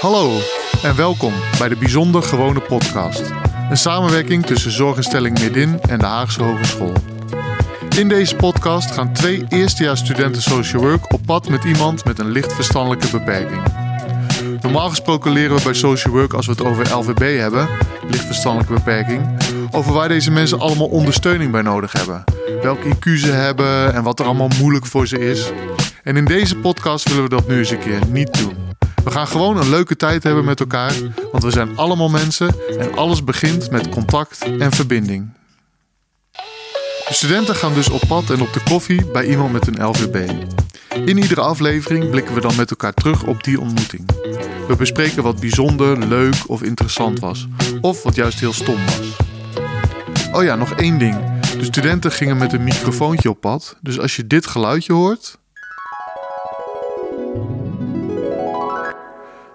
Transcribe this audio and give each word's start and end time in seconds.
Hallo 0.00 0.38
en 0.82 0.96
welkom 0.96 1.32
bij 1.58 1.68
de 1.68 1.76
Bijzonder 1.76 2.22
Gewone 2.22 2.60
Podcast. 2.60 3.22
Een 3.70 3.76
samenwerking 3.76 4.46
tussen 4.46 4.70
Zorginstelling 4.70 5.40
Midin 5.40 5.80
en 5.80 5.98
de 5.98 6.04
Haagse 6.04 6.42
Hogeschool. 6.42 6.92
In 7.98 8.08
deze 8.08 8.36
podcast 8.36 8.90
gaan 8.90 9.12
twee 9.12 9.44
eerstejaarsstudenten 9.48 10.42
social 10.42 10.82
work 10.82 11.12
op 11.12 11.20
pad 11.26 11.48
met 11.48 11.64
iemand 11.64 12.04
met 12.04 12.18
een 12.18 12.30
licht 12.30 12.52
verstandelijke 12.52 13.10
beperking. 13.10 13.62
Normaal 14.60 14.88
gesproken 14.88 15.32
leren 15.32 15.56
we 15.56 15.62
bij 15.62 15.74
social 15.74 16.14
work 16.14 16.32
als 16.32 16.46
we 16.46 16.52
het 16.52 16.64
over 16.64 16.96
LVB 16.96 17.38
hebben, 17.38 17.68
licht 18.10 18.24
verstandelijke 18.24 18.72
beperking, 18.72 19.38
over 19.70 19.92
waar 19.92 20.08
deze 20.08 20.30
mensen 20.30 20.60
allemaal 20.60 20.88
ondersteuning 20.88 21.52
bij 21.52 21.62
nodig 21.62 21.92
hebben. 21.92 22.24
Welke 22.62 22.94
IQ 22.94 23.14
ze 23.14 23.30
hebben 23.30 23.94
en 23.94 24.02
wat 24.02 24.18
er 24.18 24.24
allemaal 24.24 24.50
moeilijk 24.60 24.86
voor 24.86 25.06
ze 25.06 25.18
is. 25.18 25.50
En 26.02 26.16
in 26.16 26.24
deze 26.24 26.56
podcast 26.56 27.08
willen 27.08 27.22
we 27.22 27.28
dat 27.28 27.48
nu 27.48 27.58
eens 27.58 27.70
een 27.70 27.78
keer 27.78 28.00
niet 28.06 28.38
doen. 28.38 28.59
We 29.04 29.10
gaan 29.10 29.26
gewoon 29.26 29.56
een 29.56 29.70
leuke 29.70 29.96
tijd 29.96 30.22
hebben 30.22 30.44
met 30.44 30.60
elkaar, 30.60 30.92
want 31.32 31.44
we 31.44 31.50
zijn 31.50 31.76
allemaal 31.76 32.08
mensen 32.08 32.54
en 32.78 32.96
alles 32.96 33.24
begint 33.24 33.70
met 33.70 33.88
contact 33.88 34.44
en 34.58 34.72
verbinding. 34.72 35.32
De 37.08 37.16
studenten 37.16 37.54
gaan 37.54 37.74
dus 37.74 37.90
op 37.90 38.02
pad 38.08 38.30
en 38.30 38.40
op 38.40 38.52
de 38.52 38.62
koffie 38.62 39.04
bij 39.04 39.26
iemand 39.26 39.52
met 39.52 39.66
een 39.66 39.84
LVB. 39.86 40.30
In 41.04 41.18
iedere 41.18 41.40
aflevering 41.40 42.10
blikken 42.10 42.34
we 42.34 42.40
dan 42.40 42.56
met 42.56 42.70
elkaar 42.70 42.94
terug 42.94 43.24
op 43.24 43.44
die 43.44 43.60
ontmoeting. 43.60 44.08
We 44.68 44.74
bespreken 44.78 45.22
wat 45.22 45.40
bijzonder, 45.40 45.98
leuk 46.06 46.34
of 46.46 46.62
interessant 46.62 47.18
was, 47.18 47.46
of 47.80 48.02
wat 48.02 48.14
juist 48.14 48.40
heel 48.40 48.52
stom 48.52 48.84
was. 48.84 49.16
Oh 50.32 50.42
ja, 50.42 50.54
nog 50.54 50.72
één 50.72 50.98
ding. 50.98 51.16
De 51.58 51.64
studenten 51.64 52.12
gingen 52.12 52.36
met 52.36 52.52
een 52.52 52.64
microfoontje 52.64 53.30
op 53.30 53.40
pad, 53.40 53.76
dus 53.80 53.98
als 53.98 54.16
je 54.16 54.26
dit 54.26 54.46
geluidje 54.46 54.92
hoort, 54.92 55.38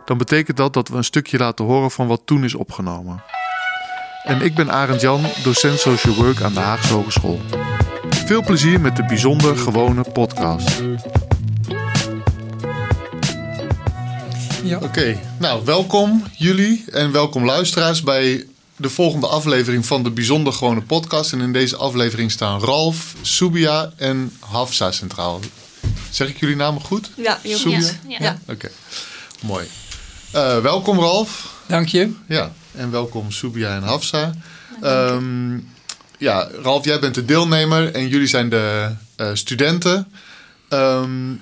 dan 0.06 0.18
betekent 0.18 0.58
dat 0.58 0.74
dat 0.74 0.88
we 0.88 0.96
een 0.98 1.04
stukje 1.04 1.38
laten 1.38 1.66
horen 1.66 1.92
van 1.92 2.08
wat 2.08 2.22
toen 2.26 2.44
is 2.44 2.56
opgenomen. 2.56 3.24
En 4.24 4.42
ik 4.42 4.56
ben 4.56 4.72
Arend 4.72 5.02
Jan, 5.02 5.26
docent 5.44 5.80
social 5.80 6.16
work 6.16 6.42
aan 6.42 6.54
de 6.54 6.60
Haagse 6.60 6.94
Hogeschool. 6.94 7.42
Veel 8.10 8.44
plezier 8.44 8.82
met 8.82 8.96
de 8.96 9.06
bijzonder 9.06 9.58
gewone 9.58 10.02
podcast. 10.14 10.82
Ja. 14.64 14.78
Oké, 14.82 15.20
nou 15.40 15.66
welkom 15.66 16.24
jullie 16.38 16.84
en 16.92 17.12
welkom 17.12 17.46
luisteraars 17.46 18.04
bij 18.04 18.46
de 18.76 18.90
volgende 18.90 19.28
aflevering 19.28 19.86
van 19.86 20.04
de 20.04 20.12
bijzonder 20.12 20.54
gewone 20.54 20.82
podcast. 20.82 21.32
En 21.34 21.42
in 21.42 21.54
deze 21.54 21.76
aflevering 21.76 22.32
staan 22.32 22.60
Ralf, 22.60 23.16
Subia 23.22 23.92
en 23.98 24.32
Hafsa 24.40 24.92
centraal. 24.92 25.40
Zeg 26.10 26.28
ik 26.30 26.40
jullie 26.40 26.56
namen 26.56 26.82
goed? 26.82 27.12
Ja, 27.16 27.40
heel 27.42 27.58
Subia? 27.58 27.78
goed. 27.80 27.98
Ja. 28.08 28.18
Ja. 28.20 28.38
Oké, 28.48 28.70
mooi. 29.42 29.66
Eh, 30.36 30.62
welkom 30.62 31.00
Ralf. 31.00 31.54
Dank 31.68 31.88
je. 31.88 32.12
Ja, 32.28 32.52
en 32.72 32.92
welkom 32.92 33.32
Subia 33.32 33.76
en 33.76 33.84
Hafsa. 33.84 34.34
Ehm, 34.82 35.58
ja, 36.18 36.50
Ralf, 36.62 36.86
jij 36.86 37.00
bent 37.00 37.16
de 37.16 37.26
deelnemer 37.26 37.94
en 37.94 38.08
jullie 38.08 38.28
zijn 38.28 38.50
de 38.50 38.90
eh, 39.16 39.30
studenten. 39.34 40.08
Ehm, 40.70 41.34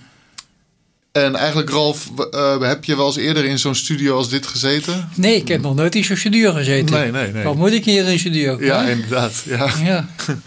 en 1.11 1.35
eigenlijk, 1.35 1.69
Ralf, 1.69 2.09
eh, 2.31 2.61
heb 2.61 2.83
je 2.83 2.95
wel 2.95 3.05
eens 3.05 3.15
eerder 3.15 3.45
in 3.45 3.59
zo'n 3.59 3.75
studio 3.75 4.15
als 4.15 4.29
dit 4.29 4.47
gezeten? 4.47 5.09
Nee, 5.15 5.35
ik 5.35 5.47
heb 5.47 5.61
nog 5.61 5.75
nooit 5.75 5.95
in 5.95 6.03
zo'n 6.03 6.17
studio 6.17 6.51
gezeten. 6.51 6.95
Nee, 6.95 7.11
nee, 7.11 7.31
nee. 7.31 7.43
Wat 7.43 7.55
moet 7.55 7.71
ik 7.71 7.85
hier 7.85 8.07
in 8.07 8.19
studio? 8.19 8.57
Ja, 8.59 8.81
inderdaad. 8.83 9.43
Ja. 9.45 9.69
ja. 9.83 10.07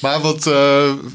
Maar 0.00 0.20
wat, 0.20 0.42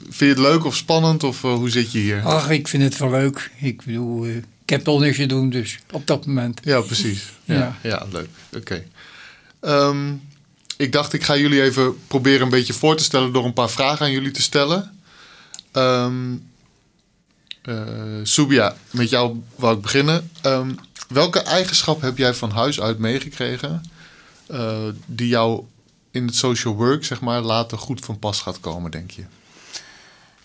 vind 0.09 0.17
je 0.17 0.25
het 0.25 0.38
leuk 0.38 0.65
of 0.65 0.75
spannend 0.75 1.23
of 1.23 1.41
hoe 1.41 1.69
zit 1.69 1.91
je 1.91 1.99
hier? 1.99 2.21
Ach, 2.23 2.49
ik 2.49 2.67
vind 2.67 2.83
het 2.83 2.97
wel 2.97 3.09
leuk. 3.09 3.52
Ik 3.59 3.83
bedoel, 3.85 4.27
ik 4.67 4.73
heb 4.73 4.87
al 4.87 4.99
niks 4.99 5.17
te 5.17 5.25
doen, 5.25 5.49
dus 5.49 5.79
op 5.91 6.07
dat 6.07 6.25
moment. 6.25 6.59
Ja, 6.63 6.81
precies. 6.81 7.23
Ja, 7.43 7.55
ja. 7.55 7.75
Ja. 7.81 8.05
leuk. 8.11 8.29
Oké. 8.55 8.83
Ehm, 9.59 10.13
ik 10.77 10.92
dacht, 10.92 11.14
ik 11.14 11.23
ga 11.23 11.37
jullie 11.37 11.61
even 11.61 11.97
proberen 12.08 12.42
een 12.42 12.49
beetje 12.49 12.73
voor 12.73 12.95
te 12.95 13.03
stellen 13.03 13.33
door 13.33 13.45
een 13.45 13.53
paar 13.53 13.69
vragen 13.69 14.05
aan 14.05 14.11
jullie 14.11 14.31
te 14.31 14.42
stellen. 14.42 14.99
Ehm 15.71 16.36
eh, 17.61 17.75
Subia, 18.23 18.75
met 18.92 19.09
jou 19.09 19.42
wou 19.55 19.75
ik 19.75 19.81
beginnen. 19.81 20.31
Ehm, 20.42 20.73
welke 21.09 21.39
eigenschap 21.39 22.02
heb 22.02 22.17
jij 22.17 22.33
van 22.33 22.52
huis 22.52 22.81
uit 22.81 22.97
meegekregen 22.97 23.81
eh, 24.47 24.87
die 25.05 25.27
jou 25.27 25.63
in 26.11 26.25
het 26.25 26.36
social 26.36 26.75
work, 26.75 27.05
zeg 27.05 27.21
maar, 27.21 27.42
later 27.42 27.77
goed 27.77 28.05
van 28.05 28.19
pas 28.19 28.42
gaat 28.42 28.59
komen, 28.59 28.92
denk 28.92 29.11
je? 29.11 29.23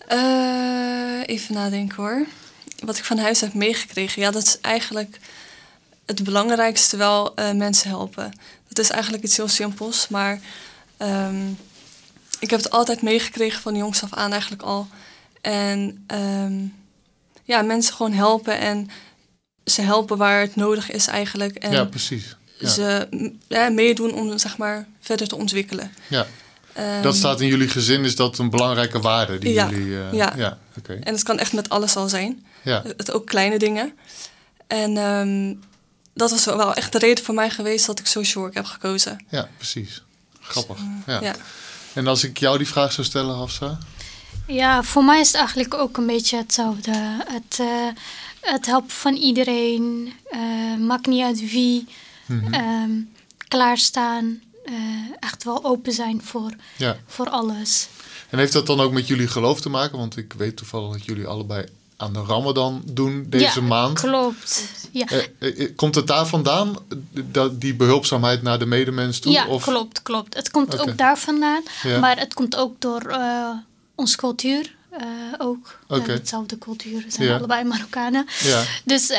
Eh, 0.06 1.36
even 1.36 1.54
nadenken 1.54 1.96
hoor. 1.96 2.26
Wat 2.82 2.98
ik 2.98 3.04
van 3.04 3.18
huis 3.18 3.40
heb 3.40 3.54
meegekregen. 3.54 4.22
Ja, 4.22 4.30
dat 4.30 4.42
is 4.42 4.60
eigenlijk 4.60 5.18
het 6.06 6.24
belangrijkste 6.24 6.96
wel 6.96 7.34
eh, 7.34 7.52
mensen 7.52 7.88
helpen. 7.88 8.32
Dat 8.68 8.78
is 8.78 8.90
eigenlijk 8.90 9.24
iets 9.24 9.36
heel 9.36 9.48
simpels. 9.48 10.08
Maar 10.08 10.40
ehm, 10.96 11.50
ik 12.38 12.50
heb 12.50 12.62
het 12.62 12.70
altijd 12.70 13.02
meegekregen 13.02 13.62
van 13.62 13.76
jongs 13.76 14.02
af 14.02 14.12
aan 14.12 14.32
eigenlijk 14.32 14.62
al. 14.62 14.88
En 15.40 16.04
ehm, 16.06 16.66
ja, 17.44 17.62
mensen 17.62 17.94
gewoon 17.94 18.12
helpen. 18.12 18.58
En 18.58 18.90
ze 19.64 19.82
helpen 19.82 20.16
waar 20.16 20.40
het 20.40 20.56
nodig 20.56 20.90
is 20.90 21.06
eigenlijk. 21.06 21.56
En 21.56 21.72
ja, 21.72 21.84
precies. 21.84 22.36
Ja. 22.58 22.68
ze 22.68 23.08
ja, 23.48 23.68
meedoen 23.68 24.14
om 24.14 24.38
zeg 24.38 24.56
maar 24.56 24.86
verder 25.00 25.28
te 25.28 25.36
ontwikkelen. 25.36 25.92
Ja. 26.08 26.26
Dat 27.02 27.16
staat 27.16 27.40
in 27.40 27.46
jullie 27.46 27.68
gezin, 27.68 28.04
is 28.04 28.16
dat 28.16 28.38
een 28.38 28.50
belangrijke 28.50 29.00
waarde 29.00 29.38
die 29.38 29.52
Ja, 29.52 29.68
jullie... 29.70 29.98
eh, 29.98 30.12
ja. 30.12 30.32
ja 30.36 30.58
oké. 30.78 30.92
En 30.92 31.12
het 31.12 31.22
kan 31.22 31.38
echt 31.38 31.52
met 31.52 31.68
alles 31.68 31.96
al 31.96 32.08
zijn. 32.08 32.44
Ja. 32.62 32.82
Het 32.96 33.12
ook 33.12 33.26
kleine 33.26 33.58
dingen. 33.58 33.92
En 34.66 34.96
ehm, 34.96 35.54
dat 36.14 36.30
was 36.30 36.44
wel 36.44 36.74
echt 36.74 36.92
de 36.92 36.98
reden 36.98 37.24
voor 37.24 37.34
mij 37.34 37.50
geweest 37.50 37.86
dat 37.86 37.98
ik 37.98 38.06
social 38.06 38.42
work 38.44 38.54
heb 38.56 38.64
gekozen. 38.64 39.24
Ja, 39.28 39.48
precies. 39.56 40.02
Grappig. 40.40 40.76
Ja. 41.06 41.20
Ja. 41.22 41.34
En 41.94 42.06
als 42.06 42.24
ik 42.24 42.38
jou 42.38 42.58
die 42.58 42.66
vraag 42.66 42.92
zou 42.92 43.06
stellen, 43.06 43.36
Hafsa? 43.36 43.78
Ja, 44.46 44.82
voor 44.82 45.04
mij 45.04 45.20
is 45.20 45.26
het 45.26 45.36
eigenlijk 45.36 45.74
ook 45.74 45.96
een 45.96 46.06
beetje 46.06 46.36
hetzelfde. 46.36 46.92
Het, 47.26 47.58
eh, 47.60 47.66
het 48.40 48.66
helpen 48.66 48.90
van 48.90 49.14
iedereen, 49.14 50.12
eh, 50.30 50.40
maakt 50.78 51.06
niet 51.06 51.22
uit 51.24 51.50
wie, 51.50 51.86
Mhm. 52.26 52.54
ehm, 52.54 52.90
klaarstaan, 53.48 54.40
eh, 54.64 54.74
echt 55.20 55.44
wel 55.44 55.64
open 55.64 55.92
zijn 55.92 56.20
voor, 56.24 56.50
Ja. 56.76 56.96
voor 57.06 57.28
alles. 57.30 57.88
En 58.30 58.38
heeft 58.38 58.52
dat 58.52 58.66
dan 58.66 58.80
ook 58.80 58.92
met 58.92 59.06
jullie 59.06 59.28
geloof 59.28 59.60
te 59.60 59.68
maken? 59.68 59.98
Want 59.98 60.16
ik 60.16 60.32
weet 60.32 60.56
toevallig 60.56 60.92
dat 60.92 61.04
jullie 61.04 61.26
allebei 61.26 61.64
aan 61.96 62.12
de 62.12 62.22
Ramadan 62.24 62.82
doen 62.84 63.26
deze 63.28 63.60
ja, 63.60 63.66
maand. 63.66 64.00
Klopt. 64.00 64.64
Ja, 64.90 65.06
Eh, 65.06 65.60
eh, 65.60 65.76
komt 65.76 65.94
het 65.94 66.06
daar 66.06 66.26
vandaan, 66.26 66.76
dat, 67.10 67.60
die 67.60 67.74
behulpzaamheid 67.74 68.42
naar 68.42 68.58
de 68.58 68.66
medemens 68.66 69.18
toe? 69.18 69.32
ja 69.32 69.46
of? 69.46 69.62
klopt, 69.64 70.02
klopt. 70.02 70.34
Het 70.34 70.50
komt 70.50 70.80
ook 70.80 70.98
daar 70.98 71.18
vandaan, 71.18 71.62
Ja. 71.82 71.98
maar 71.98 72.18
het 72.18 72.34
komt 72.34 72.56
ook 72.56 72.80
door 72.80 73.18
onze 73.94 74.16
cultuur. 74.16 74.74
ook. 75.38 75.78
Hebben 75.88 76.10
hetzelfde 76.12 76.58
cultuur, 76.58 76.98
we 76.98 77.04
zijn 77.10 77.28
Ja. 77.28 77.36
allebei 77.36 77.64
Marokkanen. 77.64 78.26
Ja. 78.42 78.62
Dus 78.84 79.12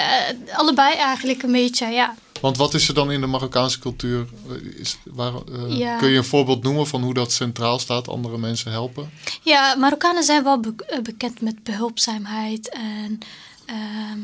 allebei 0.54 0.96
eigenlijk 0.96 1.44
een 1.44 1.52
beetje, 1.52 1.88
ja. 1.88 2.16
Want 2.44 2.58
wat 2.58 2.74
is 2.74 2.88
er 2.88 2.94
dan 2.94 3.12
in 3.12 3.22
de 3.22 3.28
Marokkaanse 3.28 3.80
cultuur? 3.80 4.28
Is, 4.76 4.98
waar, 5.04 5.34
eh, 5.34 5.78
Ja. 5.78 5.98
Kun 5.98 6.10
je 6.10 6.18
een 6.18 6.24
voorbeeld 6.24 6.64
noemen 6.64 6.88
van 6.88 7.02
hoe 7.04 7.14
dat 7.14 7.32
centraal 7.32 7.80
staat, 7.80 8.08
andere 8.08 8.38
mensen 8.38 8.72
helpen? 8.72 9.12
Ja, 9.42 9.76
Marokkanen 9.76 10.24
zijn 10.24 10.44
wel 10.44 10.60
be- 10.60 10.74
eh, 10.88 11.02
bekend 11.02 11.42
met 11.42 11.64
behulpzaamheid 11.64 12.70
en 12.70 13.20
ehm, 13.66 14.20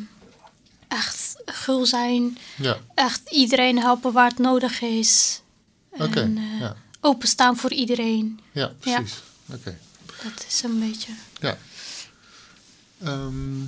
echt 0.88 1.36
gul 1.46 1.86
zijn. 1.86 2.38
Ja, 2.58 2.78
Echt 2.96 3.30
iedereen 3.30 3.80
helpen 3.80 4.12
waar 4.12 4.30
het 4.30 4.38
nodig 4.40 4.82
is. 4.82 5.42
oké. 5.92 6.20
En 6.22 6.38
eh, 6.38 6.60
ja. 6.60 6.76
openstaan 7.02 7.58
voor 7.58 7.74
iedereen. 7.74 8.40
ja, 8.52 8.72
precies. 8.80 9.14
Oké. 9.54 9.78
Dat 10.24 10.46
is 10.48 10.64
een 10.64 10.80
beetje. 10.80 11.12
Ja. 11.40 11.58
Ehm, 13.04 13.62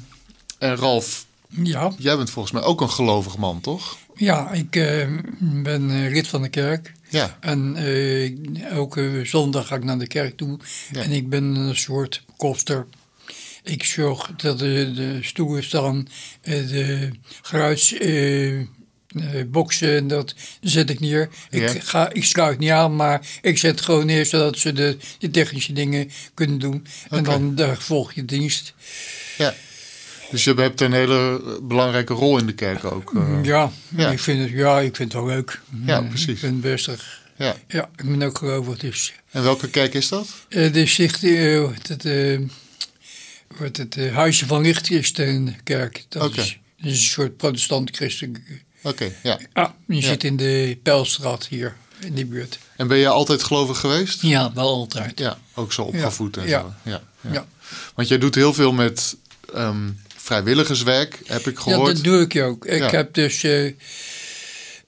en 0.57 0.75
Ralf, 0.75 1.25
Ja, 1.63 1.92
jij 1.98 2.18
bent 2.18 2.30
volgens 2.30 2.53
mij 2.53 2.63
ook 2.63 2.81
een 2.81 2.89
gelovig 2.89 3.38
man, 3.38 3.62
toch? 3.62 3.98
ja 4.21 4.51
ik 4.51 4.75
eh, 4.75 5.07
ben 5.39 5.92
eh, 5.92 6.12
lid 6.12 6.27
van 6.27 6.42
de 6.42 6.50
kerk. 6.50 6.94
Ja. 7.09 7.38
En 7.39 7.75
eh, 7.75 8.71
elke 8.71 9.21
zondag 9.24 9.68
ga 9.68 9.75
ik 9.75 9.83
naar 9.83 10.00
de 10.00 10.07
kerk 10.07 10.38
toe. 10.38 10.59
Ja. 10.92 11.01
En 11.01 11.12
ik 11.12 11.30
ben 11.30 11.44
een 11.44 11.75
soort 11.75 12.24
koster. 12.38 12.88
Ik 13.63 13.83
zorg 13.83 14.31
dat 14.38 14.59
de, 14.59 14.92
de 14.95 15.18
stoelen 15.21 15.63
staan, 15.63 16.07
eh, 16.42 16.68
de 16.68 17.09
geluidsboksen, 17.42 18.69
boksen 19.51 19.95
en 19.95 20.07
dat 20.07 20.36
zet 20.62 20.89
ik 20.89 21.00
neer. 21.00 21.30
Ja. 21.50 21.69
Ik, 21.69 21.83
ga, 21.83 22.12
ik 22.13 22.24
sluit 22.24 22.59
niet 22.59 22.69
aan, 22.69 22.95
maar 22.95 23.27
ik 23.42 23.57
zet 23.57 23.81
gewoon 23.81 24.06
neer 24.06 24.25
zodat 24.25 24.57
ze 24.57 24.74
de, 24.74 24.97
de 25.19 25.30
technische 25.30 25.74
dingen 25.74 26.12
kunnen 26.33 26.59
doen. 26.59 26.88
En 27.09 27.24
dan 27.24 27.75
volg 27.77 28.13
je 28.13 28.25
dienst. 28.25 28.74
ja. 29.38 29.54
Dus 30.31 30.44
je 30.44 30.54
hebt 30.54 30.81
een 30.81 30.94
hele 30.94 31.42
belangrijke 31.63 32.13
rol 32.13 32.38
in 32.38 32.45
de 32.45 32.54
kerk 32.54 32.83
ook. 32.83 33.13
eh. 33.16 33.44
ja, 33.44 33.72
ja. 33.95 34.12
Ik 34.12 34.19
vind 34.19 34.39
het, 34.42 34.50
ja, 34.60 34.80
ik 34.80 34.95
vind 34.95 35.13
het 35.13 35.22
wel 35.24 35.31
leuk. 35.31 35.62
Ja, 35.86 36.01
Eh, 36.01 36.07
precies. 36.10 36.28
Ik 36.36 36.42
ben 36.42 36.60
best 36.60 36.88
erg- 36.88 37.19
ja. 37.36 37.56
Ja, 37.68 37.89
ik 37.95 38.06
ben 38.10 38.22
ook 38.28 38.38
gelovig. 38.38 38.78
Dus. 38.78 39.13
En 39.31 39.44
welke 39.44 39.69
kerk 39.69 39.94
is 39.94 40.07
dat? 40.07 40.28
Eh, 40.50 40.74
de 40.74 40.86
sticht, 40.86 41.24
eh, 41.24 41.68
het, 41.88 42.04
wordt 43.57 43.78
het 43.78 43.95
Huisje 44.12 44.45
van 44.45 44.62
Licht 44.62 44.89
is 44.92 45.18
een 45.18 45.56
kerk. 45.63 46.06
Dat 46.10 46.30
is, 46.38 46.60
dat 46.78 46.92
is 46.92 46.92
een 46.92 46.98
soort 47.10 47.38
protestant-christelijke 47.38 48.42
Oké, 48.83 49.12
ja. 49.24 49.39
Ja, 49.54 49.75
je 49.88 49.95
Ja. 49.95 50.01
zit 50.01 50.24
in 50.24 50.38
de 50.38 50.78
Pijlstraat 50.83 51.48
hier 51.48 51.75
in 52.00 52.13
die 52.13 52.25
buurt. 52.25 52.60
En 52.75 52.88
ben 52.88 52.98
je 52.98 53.07
altijd 53.07 53.44
gelovig 53.44 53.80
geweest? 53.80 54.22
Ja, 54.22 54.51
wel 54.54 54.68
altijd. 54.69 55.19
Ja, 55.19 55.38
ook 55.54 55.74
zo 55.74 55.81
opgevoed 55.81 56.38
en 56.38 56.48
Ja. 56.48 56.60
zo. 56.60 56.74
Ja, 56.89 57.01
ja. 57.22 57.31
Ja. 57.31 57.45
Want 57.95 58.07
jij 58.07 58.18
doet 58.18 58.36
heel 58.36 58.54
veel 58.54 58.72
met 58.72 59.16
ehm, 59.54 59.89
vrijwilligerswerk, 60.23 61.19
heb 61.25 61.47
ik 61.47 61.56
Ja, 61.57 61.62
gehoord. 61.62 61.95
dat 61.95 62.03
doe 62.03 62.21
ik 62.21 62.44
ook. 62.44 62.65
Ik 62.65 62.79
Ja. 62.79 62.89
heb 62.89 63.13
dus, 63.13 63.44
eh, 63.44 63.65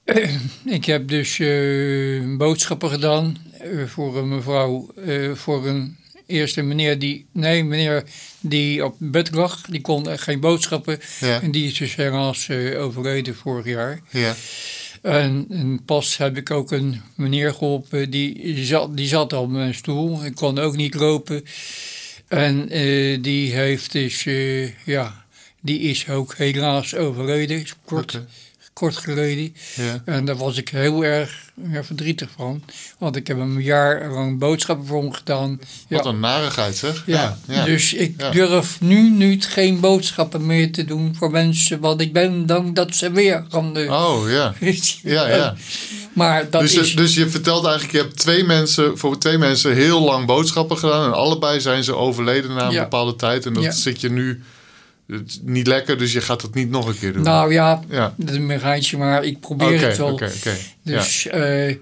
ik 0.79 0.85
heb 0.85 1.07
dus 1.07 1.39
eh, 1.39 2.37
boodschappen 2.37 2.89
gedaan 2.89 3.37
eh, 3.59 3.69
voor 3.87 4.17
een 4.17 4.27
mevrouw, 4.29 4.93
voor 5.33 5.67
een 5.67 5.97
eerste 6.27 6.61
meneer 6.61 6.99
die, 6.99 7.25
nee, 7.31 7.63
meneer 7.63 8.03
die 8.39 8.85
op 8.85 8.95
bed 8.99 9.31
lag. 9.31 9.61
Die 9.61 9.81
kon 9.81 10.19
geen 10.19 10.39
boodschappen. 10.39 10.99
Ja. 11.19 11.41
En 11.41 11.51
die 11.51 11.65
is 11.67 11.77
dus 11.77 11.95
helaas 11.95 12.49
overleden 12.77 13.35
vorig 13.35 13.65
jaar. 13.65 13.99
Ja. 14.09 14.35
En, 15.01 15.45
en 15.49 15.81
pas 15.85 16.17
heb 16.17 16.37
ik 16.37 16.51
ook 16.51 16.71
een 16.71 17.01
meneer 17.15 17.53
geholpen, 17.53 18.09
die 18.09 18.65
zat, 18.65 18.97
die 18.97 19.07
zat 19.07 19.33
op 19.33 19.49
mijn 19.49 19.73
stoel. 19.73 20.25
Ik 20.25 20.35
kon 20.35 20.59
ook 20.59 20.75
niet 20.75 20.93
lopen. 20.93 21.43
En 22.27 22.67
die 23.21 23.53
heeft 23.53 23.91
dus, 23.91 24.23
ja, 24.85 25.22
die 25.63 25.79
is 25.79 26.09
ook 26.09 26.35
helaas 26.37 26.95
overleden, 26.95 27.65
kort, 27.85 28.19
kort 28.73 28.97
geleden. 28.97 29.55
Ja. 29.75 30.01
En 30.05 30.25
daar 30.25 30.37
was 30.37 30.57
ik 30.57 30.69
heel 30.69 31.03
erg 31.05 31.41
ja, 31.71 31.83
verdrietig 31.83 32.29
van. 32.37 32.63
Want 32.97 33.15
ik 33.15 33.27
heb 33.27 33.37
een 33.39 33.61
jaar 33.61 34.09
lang 34.11 34.39
boodschappen 34.39 34.87
voor 34.87 35.01
hem 35.01 35.11
gedaan. 35.11 35.59
Wat 35.89 36.03
Ja. 36.03 36.09
een 36.09 36.19
narigheid 36.19 36.75
zeg. 36.75 37.03
Ja, 37.05 37.37
ja. 37.47 37.65
dus 37.65 37.93
ik 37.93 38.31
durf 38.31 38.81
nu 38.81 39.09
niet 39.09 39.45
geen 39.45 39.79
boodschappen 39.79 40.45
meer 40.45 40.71
te 40.71 40.85
doen 40.85 41.15
voor 41.17 41.31
mensen, 41.31 41.79
want 41.79 42.01
ik 42.01 42.13
ben 42.13 42.45
bang 42.45 42.75
dat 42.75 42.95
ze 42.95 43.11
weer 43.11 43.45
gaan. 43.49 43.77
eh, 43.77 43.91
Oh 44.07 44.29
ja. 44.29 44.53
Ja, 45.03 45.27
ja. 45.27 45.55
Maar 46.13 46.49
dat 46.49 46.61
Dus, 46.61 46.75
is. 46.75 46.95
dus 46.95 47.15
je 47.15 47.29
vertelt 47.29 47.63
eigenlijk, 47.65 47.93
je 47.95 48.01
hebt 48.01 48.17
twee 48.19 48.43
mensen, 48.43 48.97
voor 48.97 49.17
twee 49.19 49.37
mensen 49.37 49.75
heel 49.75 50.01
lang 50.01 50.25
boodschappen 50.25 50.77
gedaan. 50.77 51.05
En 51.05 51.13
allebei 51.13 51.61
zijn 51.61 51.83
ze 51.83 51.95
overleden 51.95 52.53
na 52.53 52.67
een 52.67 52.75
bepaalde 52.75 53.15
tijd. 53.15 53.45
En 53.45 53.53
dat 53.53 53.75
zit 53.75 54.01
je 54.01 54.09
nu 54.09 54.43
het 55.13 55.27
is 55.27 55.39
niet 55.43 55.67
lekker, 55.67 55.97
dus 55.97 56.13
je 56.13 56.21
gaat 56.21 56.41
het 56.41 56.53
niet 56.53 56.69
nog 56.69 56.87
een 56.87 56.99
keer 56.99 57.13
doen. 57.13 57.23
Nou 57.23 57.53
ja, 57.53 57.81
ja. 57.89 58.13
dat 58.17 58.29
is 58.29 58.35
een 58.35 58.59
geintje, 58.59 58.97
maar 58.97 59.23
ik 59.23 59.39
probeer 59.39 59.81
het 59.87 59.97
wel. 59.97 60.11
oké, 60.11 60.31
oké. 60.37 60.55
Ja. 60.81 60.97
Dus 60.97 61.27
eh, 61.27 61.75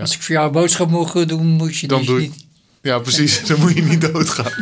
als 0.00 0.14
ik 0.14 0.22
voor 0.22 0.34
jou 0.34 0.46
een 0.46 0.52
boodschap 0.52 0.90
mocht 0.90 1.28
doen, 1.28 1.46
moet 1.46 1.76
je 1.78 1.86
Dan 1.86 1.98
dus 1.98 2.06
doe 2.06 2.22
ik- 2.22 2.30
niet. 2.30 2.44
ja, 2.82 2.98
precies. 2.98 3.42
Dan 3.48 3.60
moet 3.60 3.74
je 3.74 3.82
niet 3.82 4.00
doodgaan. 4.12 4.52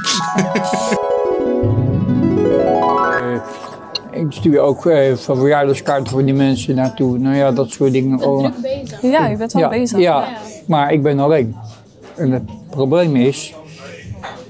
Ik 4.13 4.27
stuur 4.29 4.61
ook 4.61 4.87
uh, 4.87 5.17
van 5.17 5.37
verjaardagskaarten 5.39 6.07
voor 6.13 6.25
die 6.25 6.35
mensen 6.35 6.75
naartoe. 6.75 7.19
Nou 7.19 7.37
ja, 7.37 7.53
dat 7.53 7.71
soort 7.71 7.93
dingen. 7.93 8.19
Oh, 8.21 8.49
Ja, 9.03 9.27
je 9.27 9.37
bent 9.37 9.53
wel 9.53 9.63
ja, 9.63 9.69
bezig. 9.69 9.99
ja, 9.99 10.29
maar 10.67 10.93
ik 10.93 11.03
ben 11.03 11.19
alleen. 11.19 11.57
En 12.17 12.31
het 12.31 12.43
probleem 12.71 13.17
is, 13.17 13.55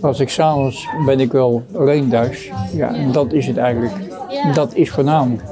als 0.00 0.20
ik 0.20 0.28
s'avonds 0.28 0.88
ben 1.06 1.20
ik 1.20 1.32
wel 1.32 1.62
alleen 1.76 2.08
thuis. 2.08 2.50
Ja, 2.72 2.94
en 2.94 3.12
dat 3.12 3.32
is 3.32 3.46
het 3.46 3.56
eigenlijk. 3.56 3.92
Dat 4.54 4.74
is 4.74 4.90
voornamelijk. 4.90 5.42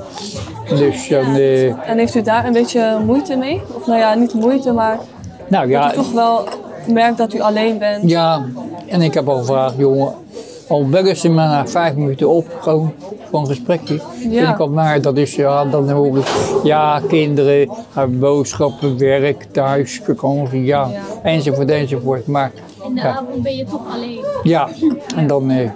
Dus 0.69 1.09
dan, 1.09 1.35
eh, 1.35 1.89
En 1.91 1.99
heeft 1.99 2.15
u 2.15 2.23
daar 2.23 2.47
een 2.47 2.53
beetje 2.53 2.99
moeite 3.07 3.37
mee? 3.37 3.61
Of 3.75 3.87
nou 3.87 3.99
ja, 3.99 4.15
niet 4.15 4.35
moeite, 4.35 4.73
maar 4.73 4.99
nou 5.49 5.63
dat 5.63 5.71
ja, 5.83 5.93
u 5.93 5.95
toch 5.97 6.13
wel 6.13 6.45
merkt 6.93 7.19
dat 7.19 7.35
u 7.35 7.41
alleen 7.41 7.79
bent? 7.79 8.11
Ja, 8.11 8.45
en 8.87 9.03
ik 9.03 9.15
heb 9.15 9.29
al 9.29 9.39
gevraagd, 9.39 9.75
jongen, 9.77 10.13
al 10.69 10.89
bellen 10.89 11.17
ze 11.17 11.29
me 11.29 11.35
na 11.35 11.67
vijf 11.67 11.95
minuten 11.95 12.29
op, 12.29 12.47
gewoon 12.61 12.93
van 13.31 13.47
gesprekje. 13.47 13.95
Ja. 13.95 14.01
Vind 14.39 14.49
ik 14.49 14.59
al 14.59 14.71
naar, 14.71 15.01
dat 15.01 15.17
is, 15.17 15.35
ja, 15.35 15.65
dan 15.65 15.91
hoor 15.91 16.19
ik, 16.19 16.27
ja, 16.63 17.01
kinderen, 17.09 17.69
eh, 17.95 18.05
boodschappen, 18.09 18.99
werk, 18.99 19.47
thuis, 19.51 20.01
vakantie, 20.05 20.65
ja, 20.65 20.89
Ja. 20.93 21.01
enzovoort, 21.23 21.71
enzovoort. 21.71 22.27
Maar 22.27 22.53
In 22.89 22.95
de 22.95 23.01
Ja. 23.01 23.09
avond 23.09 23.43
ben 23.43 23.57
je 23.57 23.65
toch 23.65 23.81
alleen. 23.95 24.25
Ja, 24.43 24.69
en 25.17 25.27
dan, 25.27 25.51
eh, 25.51 25.71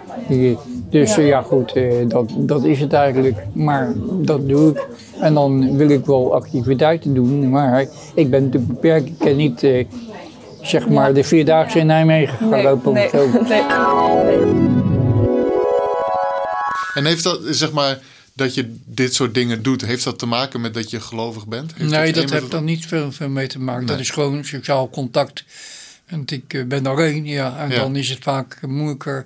dus 0.92 1.16
eh, 1.16 1.26
ja 1.26 1.42
goed, 1.42 1.72
eh, 1.72 2.08
dat, 2.08 2.30
dat 2.36 2.64
is 2.64 2.80
het 2.80 2.92
eigenlijk. 2.92 3.36
Maar 3.52 3.92
dat 4.22 4.48
doe 4.48 4.70
ik. 4.70 4.86
En 5.20 5.34
dan 5.34 5.76
wil 5.76 5.88
ik 5.88 6.06
wel 6.06 6.34
activiteiten 6.34 7.14
doen, 7.14 7.50
maar 7.50 7.86
ik 8.14 8.30
ben 8.30 8.44
natuurlijk 8.44 8.72
beperkt. 8.72 9.06
Ik 9.06 9.18
kan 9.18 9.36
niet, 9.36 9.62
eh, 9.62 9.86
zeg 10.60 10.88
maar, 10.88 11.14
de 11.14 11.24
vierdaagse 11.24 11.78
in 11.78 11.86
Nijmegen 11.86 12.36
gaan 12.36 12.48
Nee, 12.48 12.62
lopen. 12.62 12.92
nee, 12.92 13.04
of 13.04 13.10
zo. 13.10 13.42
nee. 13.48 13.62
En 16.94 17.04
heeft 17.04 17.22
dat, 17.22 17.40
zeg 17.50 17.72
maar, 17.72 17.98
dat 18.32 18.54
je 18.54 18.74
dit 18.84 19.14
soort 19.14 19.34
dingen 19.34 19.62
doet, 19.62 19.84
heeft 19.84 20.04
dat 20.04 20.18
te 20.18 20.26
maken 20.26 20.60
met 20.60 20.74
dat 20.74 20.90
je 20.90 21.00
gelovig 21.00 21.46
bent? 21.46 21.72
Heeft 21.76 21.90
Nee, 21.90 22.12
dat 22.12 22.30
heeft 22.30 22.50
daar 22.50 22.62
niet 22.62 22.86
veel, 22.86 23.12
veel 23.12 23.28
mee 23.28 23.46
te 23.46 23.58
maken. 23.60 23.86
Dat 23.86 24.00
is 24.00 24.10
gewoon 24.10 24.44
sociaal 24.44 24.90
contact. 24.90 25.44
Want 26.12 26.30
ik 26.30 26.54
eh, 26.54 26.64
ben 26.64 26.86
alleen, 26.86 27.26
ja. 27.26 27.58
En 27.58 27.70
Ja. 27.70 27.76
dan 27.76 27.96
is 27.96 28.08
het 28.08 28.22
vaak 28.22 28.58
moeilijker. 28.66 29.24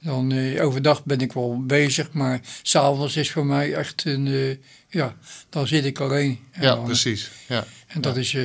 Dan 0.00 0.32
eh, 0.32 0.64
overdag 0.64 1.04
ben 1.04 1.20
ik 1.20 1.32
wel 1.32 1.62
bezig, 1.66 2.12
maar 2.12 2.40
s'avonds 2.62 3.16
is 3.16 3.30
voor 3.30 3.46
mij 3.46 3.74
echt 3.74 4.04
een, 4.04 4.26
eh, 4.26 4.56
ja, 4.88 5.16
dan 5.50 5.66
zit 5.66 5.84
ik 5.84 5.98
alleen. 5.98 6.38
En, 6.50 6.62
Ja, 6.62 6.74
dan- 6.74 6.84
precies. 6.84 7.30
Ja, 7.48 7.64
en 7.86 8.00
dat, 8.00 8.16
is, 8.16 8.36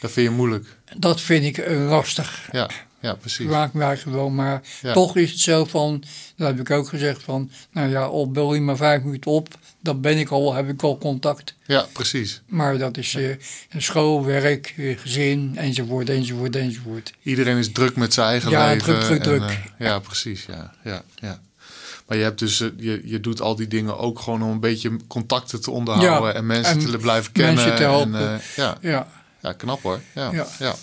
dat 0.00 0.10
vind 0.10 0.28
je 0.28 0.34
moeilijk. 0.34 0.66
dat 0.98 1.20
vind 1.20 1.44
ik 1.44 1.66
lastig. 1.68 2.48
Ja, 2.52 2.70
ja 3.00 3.14
precies. 3.14 3.46
Maakt 3.46 3.72
mij 3.72 3.96
gewoon, 3.96 4.34
maar 4.34 4.62
Ja. 4.82 4.92
toch 4.92 5.16
is 5.16 5.30
het 5.30 5.40
zo 5.40 5.64
van, 5.64 6.02
dat 6.36 6.46
heb 6.48 6.60
ik 6.60 6.70
ook 6.70 6.88
gezegd 6.88 7.22
van, 7.22 7.50
nou 7.72 7.90
ja, 7.90 8.02
al 8.02 8.30
bel 8.30 8.54
je 8.54 8.60
maar 8.60 8.76
vijf 8.76 9.02
minuten 9.02 9.30
op, 9.30 9.48
dan 9.80 10.00
ben 10.00 10.18
ik 10.18 10.28
al, 10.30 10.54
heb 10.54 10.68
ik 10.68 10.82
al 10.82 10.98
contact. 10.98 11.54
Ja, 11.66 11.86
precies. 11.92 12.42
Maar 12.46 12.78
dat 12.78 12.96
is 12.96 13.14
eh, 13.14 13.36
school, 13.76 14.24
werk, 14.24 14.74
eh, 14.76 14.98
gezin, 14.98 15.52
enzovoort, 15.56 16.08
enzovoort, 16.10 16.56
enzovoort. 16.56 17.12
Iedereen 17.22 17.56
is 17.56 17.72
druk 17.72 17.96
met 17.96 18.12
zijn 18.14 18.26
eigen 18.28 18.50
Ja, 18.50 18.66
leven. 18.66 18.82
druk, 18.82 19.00
druk, 19.00 19.18
en, 19.18 19.22
druk. 19.22 19.42
eh, 19.50 19.86
ja, 19.86 19.98
precies. 19.98 20.44
Ja, 20.46 20.72
ja, 20.84 21.02
ja. 21.14 21.40
Maar 22.06 22.16
je, 22.16 22.22
hebt 22.22 22.38
dus, 22.38 22.58
je, 22.58 23.00
je 23.04 23.20
doet 23.20 23.40
al 23.40 23.56
die 23.56 23.68
dingen 23.68 23.98
ook 23.98 24.20
gewoon 24.20 24.42
om 24.42 24.50
een 24.50 24.60
beetje 24.60 24.96
contacten 25.06 25.60
te 25.60 25.70
onderhouden 25.70 26.28
Ja, 26.28 26.34
en 26.34 26.46
mensen 26.46 26.78
en 26.80 26.90
te 26.90 26.96
blijven 26.98 27.32
kennen. 27.32 27.54
mensen 27.54 27.76
te 27.76 27.82
helpen. 27.82 28.30
En, 28.30 28.40
ja, 28.56 28.76
Ja, 28.80 29.08
ja, 29.42 29.52
knap 29.52 29.82
hoor. 29.82 30.00
Ja, 30.14 30.30
ja. 30.58 30.74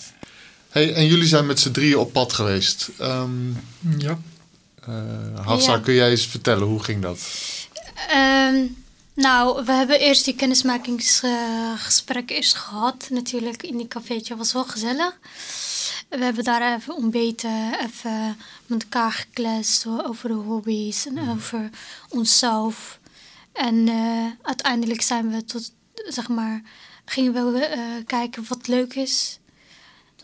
Hey, 0.75 0.93
en 0.93 1.05
jullie 1.07 1.27
zijn 1.27 1.45
met 1.45 1.59
z'n 1.59 1.71
drieën 1.71 1.97
op 1.97 2.11
pad 2.13 2.33
geweest. 2.33 2.89
Ehm 2.99 3.49
ja. 3.97 4.19
eh, 4.85 5.45
Hafsa, 5.45 5.71
Ja. 5.71 5.79
kun 5.79 5.93
jij 5.93 6.09
eens 6.09 6.25
vertellen, 6.25 6.67
hoe 6.67 6.83
ging 6.83 7.01
dat? 7.01 7.19
Ehm, 8.09 8.65
nou, 9.13 9.65
we 9.65 9.71
hebben 9.71 9.99
eerst 9.99 10.25
die 10.25 10.35
kennismakingsgesprek 10.35 12.29
eerst 12.29 12.55
gehad. 12.55 13.07
Natuurlijk 13.11 13.63
in 13.63 13.77
die 13.77 13.87
cafeetje 13.87 14.35
was 14.35 14.53
wel 14.53 14.63
gezellig. 14.63 15.17
We 16.09 16.23
hebben 16.23 16.43
daar 16.43 16.75
even 16.77 16.95
ontbeten, 16.95 17.79
even 17.85 18.37
met 18.65 18.83
elkaar 18.83 19.11
gekletst 19.11 19.85
over 19.87 20.29
de 20.29 20.35
hobby's 20.35 21.05
en 21.05 21.29
over 21.29 21.69
onszelf. 22.09 22.99
En 23.53 23.87
eh, 23.87 24.25
uiteindelijk 24.41 25.01
zijn 25.01 25.31
we 25.31 25.45
tot, 25.45 25.71
zeg 25.93 26.27
maar, 26.27 26.61
gingen 27.05 27.53
we 27.53 27.59
eh, 27.59 27.79
kijken 28.05 28.45
wat 28.47 28.67
leuk 28.67 28.95
is. 28.95 29.39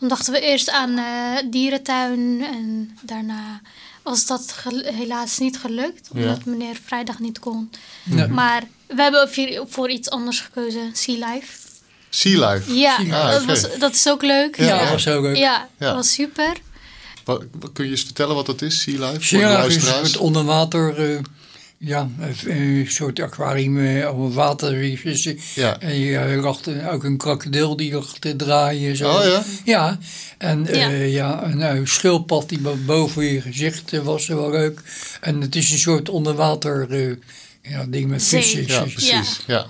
Toen 0.02 0.10
dachten 0.10 0.32
we 0.32 0.40
eerst 0.40 0.70
aan 0.70 0.98
eh, 0.98 1.50
dierentuin 1.50 2.44
en 2.44 2.96
daarna 3.02 3.60
was 4.02 4.26
dat 4.26 4.52
gel- 4.56 4.84
helaas 4.94 5.38
niet 5.38 5.58
gelukt, 5.58 6.08
Ja. 6.14 6.20
omdat 6.22 6.44
meneer 6.44 6.76
vrijdag 6.84 7.18
niet 7.18 7.38
kon. 7.38 7.70
Ja. 8.02 8.26
Maar 8.26 8.62
we 8.86 9.02
hebben 9.02 9.28
voor, 9.30 9.66
voor 9.68 9.90
iets 9.90 10.10
anders 10.10 10.40
gekozen, 10.40 10.90
Sea 10.92 11.32
Life. 11.32 11.58
Sea 12.10 12.48
Life. 12.52 12.74
Ja, 12.74 12.96
Ah, 13.10 13.44
was, 13.46 13.78
dat 13.78 13.94
is 13.94 14.08
ook 14.08 14.22
leuk. 14.22 14.56
Ja, 14.56 14.64
Ja, 14.64 14.78
dat 14.78 14.88
was 14.90 15.08
ook 15.08 15.22
leuk. 15.22 15.36
Ja, 15.36 15.68
Ja. 15.78 15.86
dat 15.86 15.94
was 15.94 16.12
super. 16.12 16.52
Wat, 17.24 17.42
wat- 17.58 17.72
kun 17.72 17.84
je 17.84 17.90
eens 17.90 18.02
vertellen 18.04 18.34
wat 18.34 18.46
dat 18.46 18.62
is, 18.62 18.80
Sea 18.80 19.06
Life? 19.10 19.20
Voor 19.28 19.38
de 19.38 19.44
Ja, 19.44 19.50
een 19.52 19.58
luisteraars. 19.58 20.10
soort 20.10 20.22
onderwater, 20.22 21.12
eh, 21.14 21.18
ja, 21.84 22.08
een- 22.20 22.50
een 22.60 22.86
soort 22.88 23.20
aquarium 23.20 23.78
eh, 23.86 24.08
over 24.18 24.32
water. 24.34 24.70
Ja. 25.54 25.80
En 25.80 25.98
je 25.98 26.18
eh, 26.18 26.42
lag 26.42 26.64
er 26.64 26.90
ook 26.90 27.04
een 27.04 27.16
krokodil 27.16 27.76
die 27.76 27.92
lag 27.92 28.18
te 28.18 28.36
draaien. 28.36 28.96
Zo. 28.96 29.10
Oh 29.10 29.24
ja? 29.24 29.42
Ja, 29.64 29.98
en 30.38 30.66
Ja. 30.72 30.88
ja. 30.88 30.88
ja, 31.04 31.44
een 31.44 31.60
eh, 31.62 31.80
schildpad 31.84 32.48
die 32.48 32.58
bo- 32.60 32.76
boven 32.86 33.24
je 33.24 33.40
gezicht 33.40 33.92
eh, 33.92 34.00
was 34.00 34.26
wel 34.26 34.50
leuk. 34.50 34.80
En 35.20 35.40
het 35.40 35.56
is 35.56 35.70
een 35.70 35.78
soort 35.78 36.08
onderwater 36.08 36.90
eh, 36.90 37.16
ja, 37.62 37.84
ding 37.88 38.10
met 38.10 38.22
vissen. 38.24 38.66
Ja, 38.66 38.80
precies. 38.82 39.40
Ja. 39.46 39.66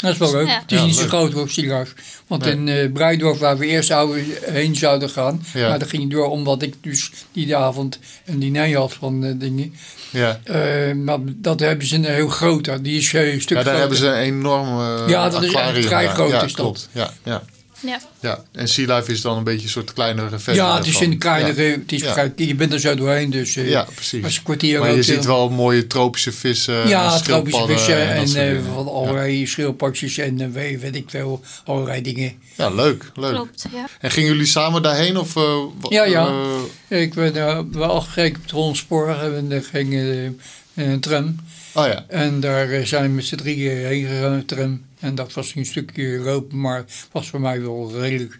Dat 0.00 0.12
is 0.12 0.18
wel 0.18 0.32
leuk. 0.32 0.46
Ja. 0.46 0.60
Het 0.60 0.72
is 0.72 0.78
Ja, 0.78 0.84
niet 0.84 0.94
zo 0.96 1.06
groot 1.06 1.32
hoor, 1.32 1.48
Stielhuis. 1.50 1.88
Want 2.26 2.42
Nee. 2.44 2.52
in 2.52 2.68
eh 2.68 2.92
Breidorf, 2.92 3.38
waar 3.38 3.58
we 3.58 3.66
eerst 3.66 3.88
zouden, 3.88 4.24
heen 4.44 4.76
zouden 4.76 5.10
gaan, 5.10 5.42
Ja. 5.54 5.68
maar 5.68 5.78
dat 5.78 5.88
ging 5.88 6.10
door 6.10 6.30
omdat 6.30 6.62
ik 6.62 6.74
dus 6.80 7.10
die 7.32 7.56
avond 7.56 7.98
een 8.24 8.38
diner 8.38 8.76
had 8.76 8.92
van 8.92 9.24
eh, 9.24 9.32
dingen. 9.36 9.74
Ja. 10.10 10.40
Eh, 10.44 10.94
maar 10.94 11.18
dat 11.24 11.60
hebben 11.60 11.86
ze 11.86 11.94
een 11.96 12.04
heel 12.04 12.28
groot, 12.28 12.70
die 12.84 12.98
is 12.98 13.12
een 13.12 13.40
stuk 13.40 13.56
ja, 13.56 13.62
daar 13.62 13.74
groter. 13.74 13.78
hebben 13.80 13.98
ze 13.98 14.06
een 14.06 14.14
enorm 14.14 14.68
eh 14.80 15.08
Ja, 15.08 15.28
dat 15.28 15.42
is 15.42 15.48
echt 15.48 15.56
aquarium 15.56 15.82
vrij 15.86 16.08
groot 16.08 16.30
Ja, 16.30 16.36
is 16.42 16.52
dat. 16.52 16.60
klopt. 16.64 16.88
Ja, 16.92 17.10
ja. 17.24 17.42
Ja. 17.80 18.00
Ja, 18.20 18.42
en 18.52 18.68
Sea 18.68 18.96
Life 18.96 19.12
is 19.12 19.20
dan 19.20 19.36
een 19.36 19.44
beetje 19.44 19.62
een 19.62 19.68
soort 19.68 19.92
kleinere 19.92 20.38
versie 20.38 20.62
Ja, 20.62 20.76
het 20.76 20.86
is 20.86 21.00
een 21.00 21.18
kleinere, 21.18 21.62
Ja. 21.62 21.70
het 21.70 21.92
is 21.92 22.00
Ja. 22.02 22.30
je 22.36 22.54
bent 22.54 22.72
er 22.72 22.80
zo 22.80 22.94
doorheen, 22.94 23.30
dus 23.30 23.56
eh, 23.56 23.68
Ja, 23.68 23.80
als 23.80 23.94
precies. 23.94 24.36
een 24.36 24.42
kwartier 24.42 24.80
Maar 24.80 24.94
je 24.94 25.02
ziet 25.02 25.18
eh, 25.18 25.24
wel 25.24 25.50
mooie 25.50 25.86
tropische 25.86 26.32
vissen. 26.32 26.88
Ja, 26.88 27.14
en 27.16 27.22
tropische 27.22 27.64
vissen 27.66 28.08
en 28.08 28.16
eh, 28.24 28.32
dingen. 28.32 28.64
van 28.74 28.88
allerlei 28.88 29.46
schildpadjes 29.46 30.18
en 30.18 30.40
eh, 30.40 30.46
weet, 30.52 30.80
weet 30.80 30.96
ik 30.96 31.10
veel, 31.10 31.40
allerlei 31.64 32.02
dingen. 32.02 32.32
Ja, 32.56 32.68
leuk, 32.70 33.10
leuk. 33.14 33.34
Klopt, 33.34 33.64
ja. 33.72 33.84
En 34.00 34.10
gingen 34.10 34.30
jullie 34.30 34.46
samen 34.46 34.82
daarheen? 34.82 35.16
Of, 35.18 35.36
eh, 35.36 35.58
Ja, 35.88 36.04
ja. 36.04 36.32
eh, 36.88 37.00
Ik 37.02 37.14
ben 37.14 37.36
uh, 37.36 37.58
wel 37.72 38.00
gekeken 38.00 38.36
op 38.36 38.42
het 38.42 38.50
Hollandspoor 38.50 39.08
en 39.08 39.48
daar 39.48 39.62
ging 39.62 39.92
eh, 39.94 40.84
een 40.86 41.00
tram. 41.00 41.36
oh 41.74 41.86
ja, 41.86 42.04
En 42.08 42.40
daar 42.40 42.70
eh, 42.70 42.84
zijn 42.84 43.02
we 43.02 43.08
met 43.08 43.24
z'n 43.24 43.36
drieën 43.36 43.76
heen 43.86 44.06
gegaan 44.06 44.44
tram. 44.44 44.86
En 45.00 45.14
dat 45.14 45.32
was 45.32 45.54
een 45.54 45.66
stukje 45.66 46.18
lopen, 46.18 46.60
maar 46.60 46.84
was 47.12 47.28
voor 47.28 47.40
mij 47.40 47.60
wel 47.60 47.92
redelijk. 48.00 48.38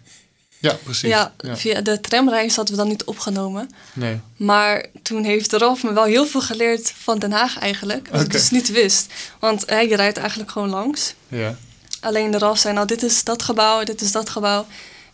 ja, 0.57 0.73
precies. 0.83 1.09
Ja, 1.09 1.33
Ja. 1.37 1.57
via 1.57 1.81
de 1.81 2.01
tramreis 2.01 2.55
hadden 2.55 2.75
we 2.75 2.81
dan 2.81 2.89
niet 2.89 3.03
opgenomen. 3.03 3.69
Nee. 3.93 4.19
Maar 4.37 4.85
toen 5.03 5.23
heeft 5.23 5.53
Ralf 5.53 5.83
me 5.83 5.93
wel 5.93 6.03
heel 6.03 6.25
veel 6.25 6.41
geleerd 6.41 6.93
van 6.97 7.19
Den 7.19 7.31
Haag 7.31 7.59
eigenlijk. 7.59 8.07
Wat 8.11 8.21
ik 8.21 8.31
dus 8.31 8.49
niet 8.49 8.71
wist. 8.71 9.13
Want 9.39 9.63
hè, 9.65 9.79
je 9.79 9.95
rijdt 9.95 10.17
eigenlijk 10.17 10.51
gewoon 10.51 10.69
langs. 10.69 11.13
Ja. 11.27 11.55
Alleen 11.99 12.31
de 12.31 12.37
Ralf 12.37 12.57
zei 12.57 12.73
nou, 12.73 12.87
dit 12.87 13.03
is 13.03 13.23
dat 13.23 13.43
gebouw, 13.43 13.83
dit 13.83 14.01
is 14.01 14.11
dat 14.11 14.29
gebouw. 14.29 14.65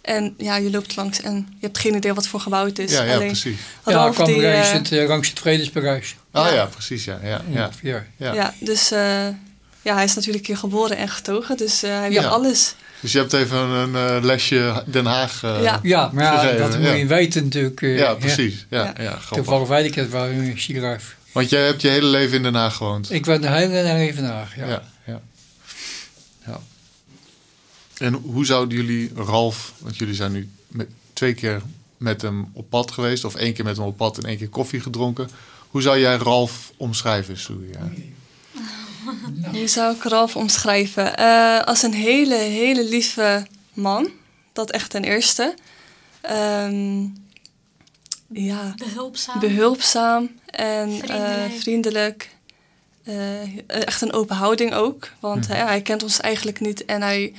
En 0.02 0.34
ja, 0.38 0.56
je 0.56 0.70
loopt 0.70 0.96
langs 0.96 1.22
en 1.22 1.36
je 1.36 1.66
hebt 1.66 1.78
geen 1.78 1.96
idee 1.96 2.14
wat 2.14 2.28
voor 2.28 2.40
gebouw 2.40 2.66
het 2.66 2.80
is. 2.80 2.92
Ja, 2.92 3.04
ja, 3.04 3.14
Alleen 3.14 3.28
precies. 3.28 3.58
Ja, 3.86 3.92
Ralf 3.92 4.16
kwam 4.16 4.28
die... 4.28 4.42
langs, 4.42 4.68
eh, 4.68 4.74
het, 4.74 4.92
eh, 4.92 5.08
langs 5.08 5.30
het 5.30 5.40
Vredesparijs. 5.40 6.16
Ah 6.32 6.46
Ja. 6.46 6.54
ja, 6.54 6.66
precies. 6.66 7.04
Ja, 7.06 7.20
ja, 7.24 7.42
ja. 7.52 7.72
Ja. 8.18 8.34
ja. 8.34 8.54
dus 8.60 8.92
eh, 8.92 9.28
ja, 9.86 9.94
hij 9.96 10.04
is 10.04 10.15
natuurlijk 10.15 10.48
hier 10.48 10.58
geboren 10.58 10.98
en 10.98 11.10
getogen. 11.10 11.58
Dus 11.58 11.84
eh, 11.84 11.89
hij 12.00 12.12
Ja. 12.12 12.22
weet 12.22 12.32
alles. 12.32 12.75
Dus 13.00 13.12
je 13.12 13.18
hebt 13.18 13.34
even 13.34 13.58
een 13.58 13.96
eh, 13.96 14.24
lesje 14.24 14.84
Den 14.88 15.06
Haag. 15.06 15.44
eh, 15.44 15.62
Ja. 15.62 15.80
Ja, 15.84 16.10
maar 16.13 16.24
ja, 16.24 16.39
Gegeven, 16.39 16.70
dat 16.72 16.80
moet 16.80 16.98
je 16.98 17.06
weten 17.06 17.44
natuurlijk. 17.44 17.82
eh, 17.82 17.98
ja, 17.98 18.13
precies. 18.13 18.65
Ja, 18.70 18.94
Ja. 19.00 19.20
Toevallig 19.32 19.68
weet 19.68 19.86
ik 19.86 19.96
het 19.96 20.10
wel 20.10 20.25
in. 20.25 20.58
Want 21.32 21.50
jij 21.50 21.65
hebt 21.65 21.82
je 21.82 21.88
hele 21.89 22.06
leven 22.08 22.38
in 22.38 22.44
Den 22.44 22.56
Haag 22.56 22.75
gewoond. 22.75 23.12
Ik 23.12 23.25
ben 23.25 23.42
de 23.42 23.50
hele 23.50 23.84
dag 23.84 23.98
even 23.98 24.24
naar. 24.24 24.54
Ja. 24.58 24.68
Ja, 24.68 24.84
ja. 25.06 25.22
ja. 26.46 26.60
En 27.98 28.13
hoe 28.13 28.46
zouden 28.46 28.77
jullie 28.77 29.12
Ralf, 29.15 29.74
want 29.77 29.98
jullie 29.98 30.15
zijn 30.15 30.32
nu 30.32 30.50
met, 30.68 30.88
twee 31.13 31.34
keer 31.34 31.62
met 31.98 32.22
hem 32.22 32.50
op 32.54 32.70
pad 32.70 32.92
geweest, 32.92 33.25
of 33.25 33.36
één 33.36 33.54
keer 33.54 33.65
met 33.65 33.77
hem 33.77 33.86
op 33.86 33.98
pad 33.98 34.18
en 34.18 34.24
één 34.24 34.38
keer 34.38 34.50
koffie 34.50 34.80
gedronken. 34.80 35.30
Hoe 35.70 35.82
zou 35.82 36.00
jij 36.00 36.15
Ralf 36.15 36.72
omschrijven, 36.77 37.38
Sue? 37.38 37.70
Ja. 37.72 37.92
Hoe 39.52 39.68
zou 39.68 39.96
ik 39.96 40.04
Ralf 40.04 40.36
omschrijven? 40.36 41.18
Eh, 41.18 41.60
als 41.62 41.82
een 41.84 41.94
hele, 41.94 42.36
hele 42.36 42.84
lieve 42.84 43.46
man. 43.74 44.10
Dat 44.54 44.72
echt 44.72 44.90
ten 44.90 45.04
eerste. 45.04 45.54
Ehm, 46.22 47.02
ja, 48.28 48.74
Behulpzaam. 48.78 49.40
behulpzaam 49.40 50.30
en 50.46 50.90
eh, 50.92 50.98
Vriendelijk. 50.98 51.54
vriendelijk. 51.62 52.30
Eh, 53.04 53.70
echt 53.70 54.02
een 54.02 54.14
open 54.14 54.36
houding 54.36 54.74
ook. 54.74 55.10
Want 55.20 55.48
hè, 55.48 55.56
hij 55.56 55.82
kent 55.82 56.04
ons 56.04 56.20
eigenlijk 56.20 56.60
niet 56.60 56.86
en 56.86 57.02
hij 57.02 57.34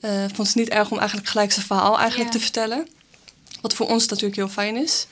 eh, 0.00 0.24
vond 0.34 0.46
het 0.48 0.56
niet 0.56 0.68
erg 0.68 0.90
om 0.90 0.98
eigenlijk 0.98 1.28
gelijk 1.28 1.52
zijn 1.52 1.66
verhaal 1.66 1.98
eigenlijk 1.98 2.32
Ja. 2.32 2.38
te 2.38 2.44
vertellen. 2.44 2.88
Wat 3.60 3.74
voor 3.74 3.88
ons 3.88 4.06
natuurlijk 4.06 4.36
heel 4.36 4.48
fijn 4.48 4.76
is. 4.76 5.06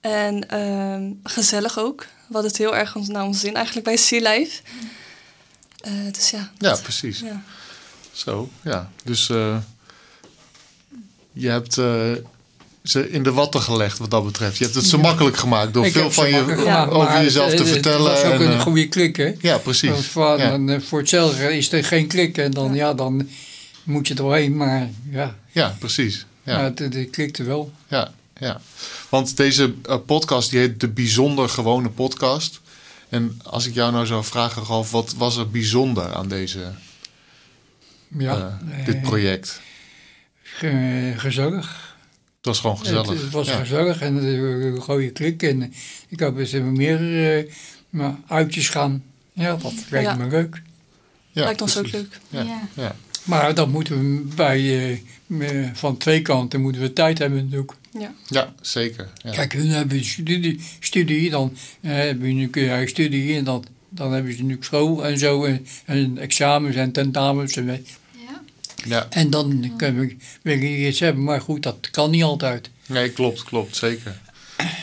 En 0.00 0.48
ehm, 0.50 1.10
gezellig 1.22 1.78
ook. 1.78 2.00
We 2.00 2.32
hadden 2.32 2.50
het 2.50 2.60
heel 2.60 2.76
erg 2.76 2.96
ons- 2.96 3.08
naar 3.08 3.24
ons 3.24 3.40
zin 3.40 3.54
eigenlijk 3.54 3.86
bij 3.86 3.96
Sea 3.96 4.30
Life. 4.30 4.62
Eh, 5.84 5.92
dus 6.12 6.30
ja. 6.30 6.38
ja, 6.58 6.68
dat- 6.70 6.82
precies. 6.82 7.20
ja. 7.20 7.42
Zo, 8.12 8.48
ja. 8.62 8.90
Dus 9.04 9.30
eh, 9.30 9.56
je 11.32 11.48
hebt 11.48 11.78
eh, 11.78 12.10
ze 12.82 13.10
in 13.10 13.22
de 13.22 13.32
watten 13.32 13.60
gelegd 13.62 13.98
wat 13.98 14.10
dat 14.10 14.24
betreft. 14.24 14.56
Je 14.58 14.64
hebt 14.64 14.76
het 14.76 14.84
zo 14.86 14.98
makkelijk 14.98 15.36
gemaakt 15.36 15.72
door 15.74 15.86
Ik 15.86 15.92
veel 15.92 16.10
van 16.12 16.28
je 16.28 16.44
gemaakt, 16.44 16.90
over 16.90 17.08
maar 17.12 17.22
jezelf 17.22 17.46
het- 17.48 17.56
te 17.56 17.62
het- 17.62 17.72
vertellen. 17.72 18.12
Het 18.14 18.22
was 18.22 18.32
ook 18.32 18.40
en, 18.40 18.50
een 18.50 18.60
goede 18.60 18.88
klik, 18.88 19.16
hè? 19.16 19.32
ja, 19.40 19.58
precies. 19.58 19.90
Want 19.90 20.04
voor, 20.04 20.38
Ja. 20.38 20.56
dan, 20.58 20.82
voor 20.82 20.98
hetzelfde 20.98 21.56
is 21.56 21.72
er 21.72 21.84
geen 21.84 22.06
klik 22.06 22.38
en 22.38 22.50
dan, 22.50 22.74
ja. 22.74 22.94
dan 22.94 23.28
moet 23.82 24.06
je 24.08 24.14
er 24.14 24.20
doorheen. 24.20 24.56
Maar 24.56 24.90
ja, 25.10 25.36
Ja, 25.52 25.76
precies. 25.78 26.26
Ja. 26.42 26.58
ja. 26.58 26.64
het, 26.64 26.78
het 26.78 27.10
klikte 27.10 27.42
wel. 27.42 27.72
Ja, 27.88 28.12
ja. 28.38 28.60
Want 29.08 29.36
deze 29.36 29.74
podcast 30.06 30.50
die 30.50 30.58
heet 30.60 30.80
de 30.80 30.88
bijzonder 30.88 31.48
gewone 31.48 31.88
podcast. 31.88 32.60
En 33.14 33.38
als 33.44 33.66
ik 33.66 33.74
jou 33.74 33.92
nou 33.92 34.06
zou 34.06 34.24
vragen, 34.24 34.62
Ralf, 34.64 34.90
wat 34.90 35.14
was 35.16 35.36
er 35.36 35.50
bijzonder 35.50 36.12
aan 36.14 36.28
deze, 36.28 36.72
Ja, 38.18 38.60
eh, 38.70 38.86
dit 38.86 38.94
eh, 38.94 39.02
project? 39.02 39.60
ge- 40.42 41.14
gezellig. 41.16 41.96
Het 42.36 42.46
was 42.46 42.60
gewoon 42.60 42.78
gezellig. 42.78 43.08
Het, 43.08 43.20
het 43.20 43.30
was 43.30 43.46
ja. 43.48 43.56
gezellig 43.58 44.00
en 44.00 44.14
het, 44.14 44.24
een 44.24 44.80
goede 44.80 45.10
klik. 45.10 45.42
En 45.42 45.72
ik 46.08 46.20
hoop 46.20 46.36
dat 46.36 46.50
er 46.50 46.62
meer 46.64 47.36
eh, 47.38 47.52
maar 47.90 48.14
uitjes 48.28 48.68
gaan. 48.68 49.04
Ja, 49.32 49.56
dat 49.56 49.72
lijkt 49.90 50.08
Ja. 50.08 50.14
me 50.16 50.26
leuk. 50.28 50.62
Ja, 51.30 51.44
Lijkt 51.44 51.60
ons 51.60 51.78
ook 51.78 51.90
leuk. 51.90 52.18
Ja, 52.28 52.42
Ja. 52.42 52.68
ja. 52.74 52.96
Maar 53.24 53.54
dan 53.54 53.70
moeten 53.70 53.98
we 53.98 54.34
bij, 54.34 55.02
van 55.74 55.96
twee 55.96 56.22
kanten 56.22 56.60
moeten 56.60 56.82
we 56.82 56.92
tijd 56.92 57.18
hebben 57.18 57.44
natuurlijk. 57.44 57.72
Ja. 57.98 58.14
Ja, 58.26 58.54
zeker. 58.60 59.10
Ja. 59.22 59.30
Kijk, 59.30 59.52
hun 59.52 59.68
hebben 59.68 60.04
studie, 60.04 60.60
studie 60.80 61.30
dan 61.30 61.56
eh, 61.80 61.90
hebben 61.92 62.26
ze 62.26 62.32
nu 62.32 62.50
eigen 62.68 62.88
studie 62.88 63.36
en 63.36 63.44
dan, 63.44 63.64
dan 63.88 64.12
hebben 64.12 64.36
ze 64.36 64.42
nu 64.42 64.56
school 64.60 65.06
en 65.06 65.18
zo. 65.18 65.44
En, 65.44 65.66
en 65.84 66.18
examens 66.18 66.76
en 66.76 66.92
tentamens. 66.92 67.56
En, 67.56 67.66
weet- 67.66 67.98
Ja. 68.26 68.40
ja. 68.84 69.06
en 69.10 69.30
dan 69.30 69.72
kunnen 69.76 70.06
we 70.06 70.16
wil 70.42 70.58
je 70.58 70.88
iets 70.88 71.00
hebben. 71.00 71.24
Maar 71.24 71.40
goed, 71.40 71.62
dat 71.62 71.90
kan 71.90 72.10
niet 72.10 72.22
altijd. 72.22 72.70
Nee, 72.86 73.10
klopt, 73.10 73.42
klopt, 73.42 73.76
zeker. 73.76 74.20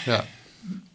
Ja. 0.06 0.25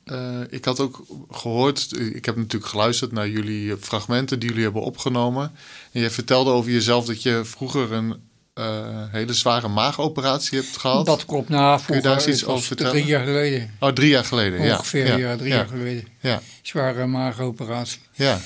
Eh, 0.05 0.41
ik 0.51 0.65
had 0.65 0.81
ook 0.81 1.07
gehoord, 1.31 1.99
ik 2.15 2.25
heb 2.25 2.37
natuurlijk 2.37 2.71
geluisterd 2.71 3.13
naar 3.13 3.29
jullie 3.29 3.77
fragmenten 3.77 4.39
die 4.39 4.49
jullie 4.49 4.65
hebben 4.65 4.83
opgenomen. 4.83 5.53
En 5.93 6.01
je 6.01 6.11
vertelde 6.11 6.51
over 6.51 6.71
jezelf 6.71 7.07
dat 7.07 7.23
je 7.23 7.41
vroeger 7.45 7.93
een 7.93 8.15
eh, 8.57 9.03
hele 9.11 9.33
zware 9.33 9.69
maagoperatie 9.69 10.59
hebt 10.59 10.77
gehad. 10.77 11.07
Dat 11.07 11.25
klopt 11.25 11.49
Kun 11.87 11.97
je 11.97 12.03
daar 12.03 12.13
eens 12.13 12.23
vroeger, 12.23 12.29
iets 12.29 12.41
het 12.41 12.51
over 12.51 12.67
vertellen? 12.67 12.93
Drie 12.93 13.05
jaar 13.05 13.25
geleden. 13.25 13.71
Oh, 13.81 13.89
drie 13.89 14.09
jaar 14.09 14.25
geleden. 14.25 14.63
ja. 14.63 14.77
Ongeveer, 14.77 15.07
ja, 15.07 15.17
ja, 15.17 15.37
drie 15.37 15.49
ja, 15.49 15.57
jaar 15.57 15.67
geleden. 15.67 16.05
Ja, 16.21 16.41
Zware 16.63 17.07
maagoperatie. 17.07 18.01
ja, 18.13 18.39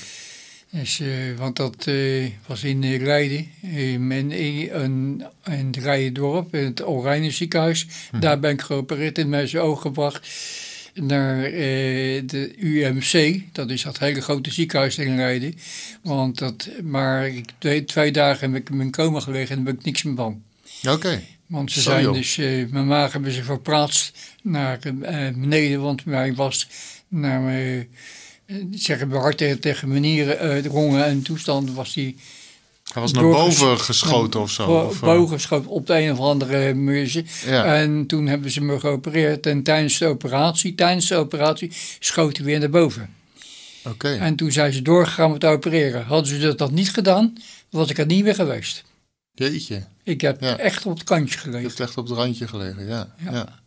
Dus, 0.69 0.99
eh, 0.99 1.07
want 1.37 1.55
dat 1.55 1.85
eh, 1.85 2.29
was 2.47 2.63
in 2.63 3.03
Leiden, 3.03 3.51
in, 3.61 4.11
in, 4.11 4.31
in, 4.31 5.23
in 5.45 5.65
het 5.65 5.75
Leidendorp, 5.75 6.55
in 6.55 6.65
het 6.65 6.87
Oranje 6.87 7.31
ziekenhuis. 7.31 7.87
Hm. 8.09 8.19
Daar 8.19 8.39
ben 8.39 8.51
ik 8.51 8.61
geopereerd 8.61 9.17
in 9.17 9.29
mijn 9.29 9.59
oog 9.59 9.81
gebracht 9.81 10.27
naar 10.93 11.43
eh, 11.43 11.51
de 12.25 12.53
UMC. 12.57 13.43
Dat 13.51 13.69
is 13.69 13.81
dat 13.81 13.99
hele 13.99 14.21
grote 14.21 14.51
ziekenhuis 14.51 14.97
in 14.97 15.15
Leiden. 15.15 15.55
Want 16.01 16.37
dat, 16.37 16.69
maar 16.83 17.27
ik, 17.27 17.49
twee, 17.57 17.83
twee 17.83 18.11
dagen 18.11 18.51
heb 18.51 18.61
ik 18.61 18.69
in 18.69 18.77
mijn 18.77 18.91
coma 18.91 19.19
gelegen 19.19 19.49
en 19.49 19.55
daar 19.55 19.73
ben 19.73 19.79
ik 19.79 19.85
niks 19.85 20.03
meer 20.03 20.15
van. 20.15 20.41
oké. 20.89 21.21
Want 21.47 21.71
ze 21.71 21.81
zijn 21.81 22.13
dus, 22.13 22.37
eh, 22.37 22.67
mijn 22.69 22.87
maag 22.87 23.11
hebben 23.11 23.31
ze 23.31 23.43
verplaatst 23.43 24.17
naar 24.43 24.79
eh, 24.79 25.29
beneden, 25.29 25.81
want 25.81 26.03
hij 26.05 26.33
was 26.33 26.67
naar 27.07 27.41
mijn, 27.41 27.87
eh, 28.45 28.55
zeggen 28.71 29.09
we 29.09 29.35
tegen, 29.35 29.59
tegen 29.59 29.87
mijn 29.87 30.01
nieren, 30.01 30.39
eh, 30.39 30.63
de 30.63 30.69
rongen 30.69 31.05
en 31.05 31.21
toestand 31.21 31.71
was 31.71 31.93
die 31.93 32.15
Hij 32.93 33.01
was 33.01 33.11
naar 33.11 33.23
boven 33.23 33.79
geschoten 33.79 34.39
of 34.41 34.51
zo. 34.51 34.65
bo- 34.65 34.85
of, 34.85 34.93
eh, 34.93 35.01
boven 35.01 35.35
geschoten 35.35 35.69
op 35.69 35.87
de 35.87 35.93
een 36.01 36.11
of 36.11 36.19
andere. 36.19 36.75
Ja. 37.45 37.75
En 37.75 38.05
toen 38.07 38.27
hebben 38.27 38.51
ze 38.51 38.61
me 38.61 38.79
geopereerd 38.79 39.45
en 39.45 39.63
tijdens 39.63 39.97
de 39.97 40.05
operatie, 40.05 40.75
tijdens 40.75 41.07
de 41.07 41.15
operatie 41.15 41.71
schoot 41.99 42.37
hij 42.37 42.45
weer 42.45 42.59
naar 42.59 42.69
boven. 42.69 43.09
Oké. 43.87 44.09
En 44.09 44.35
toen 44.35 44.51
zijn 44.51 44.73
ze 44.73 44.81
doorgegaan 44.81 45.31
met 45.31 45.45
opereren. 45.45 46.05
Hadden 46.05 46.39
ze 46.39 46.55
dat, 46.55 46.71
niet 46.71 46.91
gedaan, 46.93 47.33
was 47.69 47.89
ik 47.89 47.97
er 47.97 48.05
niet 48.05 48.23
meer 48.23 48.35
geweest. 48.35 48.83
Jeetje. 49.33 49.83
Ik 50.03 50.21
heb 50.21 50.41
Ja. 50.41 50.57
echt 50.57 50.85
op 50.85 50.93
het 50.97 51.03
kantje 51.03 51.33
Je 51.35 51.39
gelegen. 51.41 51.67
hebt 51.67 51.79
echt 51.79 51.97
op 51.97 52.07
het 52.07 52.17
randje 52.17 52.47
gelegen, 52.47 52.87
ja. 52.87 53.13
Ja. 53.25 53.31
ja. 53.31 53.59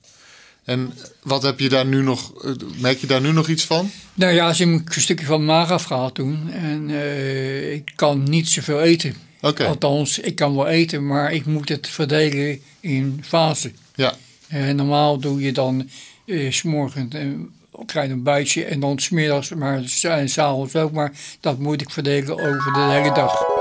En 0.65 0.93
wat 1.23 1.43
heb 1.43 1.59
je 1.59 1.69
daar 1.69 1.87
nu 1.87 2.03
nog, 2.03 2.45
eh, 2.45 2.53
merk 2.81 2.99
je 2.99 3.07
daar 3.07 3.21
nu 3.21 3.33
nog 3.33 3.49
iets 3.49 3.65
van? 3.65 3.91
Nou 4.15 4.33
ja, 4.33 4.53
ze 4.53 4.63
hebben 4.63 4.85
een 4.95 5.01
stukje 5.01 5.27
van 5.27 5.45
maag 5.45 5.71
afgehaald 5.71 6.15
toen. 6.15 6.51
En 6.51 6.91
eh, 6.91 7.73
ik 7.73 7.93
kan 7.95 8.23
niet 8.23 8.49
zoveel 8.49 8.81
eten. 8.81 9.15
Oké, 9.41 9.67
Althans, 9.67 10.19
ik 10.19 10.35
kan 10.35 10.57
wel 10.57 10.69
eten, 10.69 11.07
maar 11.07 11.33
ik 11.33 11.47
moet 11.47 11.69
het 11.69 11.89
verdelen 11.89 12.61
in 12.81 13.21
fasen. 13.25 13.77
ja. 13.95 14.15
En 14.49 14.77
normaal 14.77 15.19
doe 15.19 15.41
je 15.41 15.53
dan 15.53 15.89
eh, 16.27 16.51
s 16.51 16.57
s'morgens 16.57 17.15
een 17.15 17.51
klein 17.87 18.13
ontbijtje 18.13 18.65
en 18.65 18.81
dan 18.81 18.99
smiddags, 18.99 19.55
maar 19.55 19.83
en 20.03 20.29
s'avonds 20.29 20.77
ook. 20.77 20.93
Maar 20.93 21.13
dat 21.41 21.59
moet 21.59 21.81
ik 21.81 21.91
verdelen 21.91 22.39
over 22.39 22.73
de 22.73 22.89
hele 22.91 23.15
dag. 23.15 23.54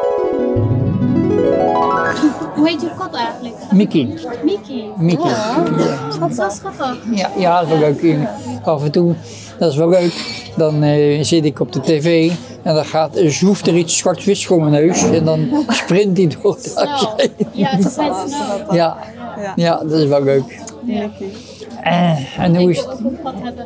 Hoe 2.55 2.67
heet 2.69 2.81
je 2.81 2.89
kat 2.97 3.13
eigenlijk? 3.15 3.55
Mickey. 3.71 4.13
Mickey. 4.43 4.83
Mickey. 4.97 5.31
Oh, 5.31 6.11
schat, 6.11 6.35
zo 6.35 6.49
schattig. 6.49 6.97
Ja, 7.11 7.29
ja, 7.37 7.59
dat 7.63 7.71
is 7.71 7.79
wel 7.79 7.93
leuk. 8.01 8.17
Af 8.63 8.83
en 8.83 8.91
toe, 8.91 9.13
dat 9.59 9.71
is 9.71 9.77
wel 9.77 9.89
leuk. 9.89 10.41
Dan 10.57 10.83
eh, 10.83 11.23
zit 11.23 11.45
ik 11.45 11.59
op 11.59 11.71
de 11.71 11.81
tv 11.81 12.31
En 12.63 12.75
dan 12.75 12.85
gaat, 12.85 13.19
zoeft 13.27 13.67
er 13.67 13.75
iets 13.75 13.97
zwart-wit 13.97 14.43
voor 14.45 14.59
mijn 14.59 14.71
neus 14.71 15.03
en 15.09 15.25
dan 15.25 15.47
sprint 15.67 16.17
hij 16.17 16.27
door 16.41 16.53
het 16.55 16.75
huis 16.75 16.99
Snel. 16.99 17.13
heen. 17.17 17.31
Ja, 17.51 17.81
ze 17.81 17.89
zijn 17.89 18.11
snel. 18.27 18.73
Ja, 18.75 18.97
Ja. 19.41 19.53
ja, 19.55 19.77
dat 19.77 19.91
is 19.99 20.07
wel 20.07 20.23
leuk. 20.23 20.59
Eh, 21.81 22.39
en 22.39 22.55
hoe 22.55 22.69
is 22.69 22.79
Ik 22.81 22.85
het? 22.89 22.99
wil 22.99 23.07
ook 23.07 23.11
een 23.11 23.21
kat 23.23 23.33
hebben. 23.43 23.65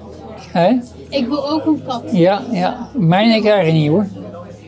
Hè? 0.52 0.78
Ik 1.10 1.28
wil 1.28 1.50
ook 1.50 1.66
een 1.66 1.82
kat. 1.88 2.02
Ja, 2.12 2.42
ja. 2.52 2.90
Mijne 2.94 3.42
krijgen 3.42 3.74
niet 3.74 3.90
hoor. 3.90 4.06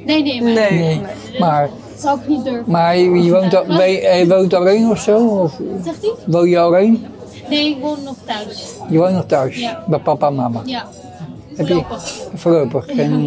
Nee, 0.05 0.23
nee, 0.23 0.41
maar 0.41 0.53
Nee. 0.53 0.71
Nee. 0.71 1.01
Maar, 1.39 1.69
zou 1.99 2.19
ik 2.19 2.27
niet 2.27 2.43
durven. 2.43 2.71
maar 2.71 2.97
je, 2.97 3.23
je 3.23 3.31
woont, 3.31 3.55
al, 3.55 3.65
ben 3.65 3.91
je, 3.91 4.01
je 4.17 4.27
woont 4.27 4.53
alleen 4.53 4.89
of 4.89 4.99
zo? 4.99 5.17
Of 5.27 5.59
Zegt 5.83 6.01
hij? 6.01 6.11
woon 6.25 6.49
je 6.49 6.59
alleen? 6.59 7.05
Nee, 7.49 7.69
ik 7.69 7.77
woon 7.81 7.97
nog 8.03 8.15
thuis. 8.25 8.67
Je 8.89 8.97
woont 8.97 9.13
nog 9.13 9.25
thuis? 9.25 9.59
Ja. 9.59 9.83
Bij 9.87 9.99
papa 9.99 10.27
en 10.27 10.35
mama? 10.35 10.61
Ja. 10.65 10.87
Heb 11.55 11.67
je- 11.67 11.73
Voorlopig. 11.73 12.13
Voorlopig. 12.33 12.85
Geen, 12.87 13.25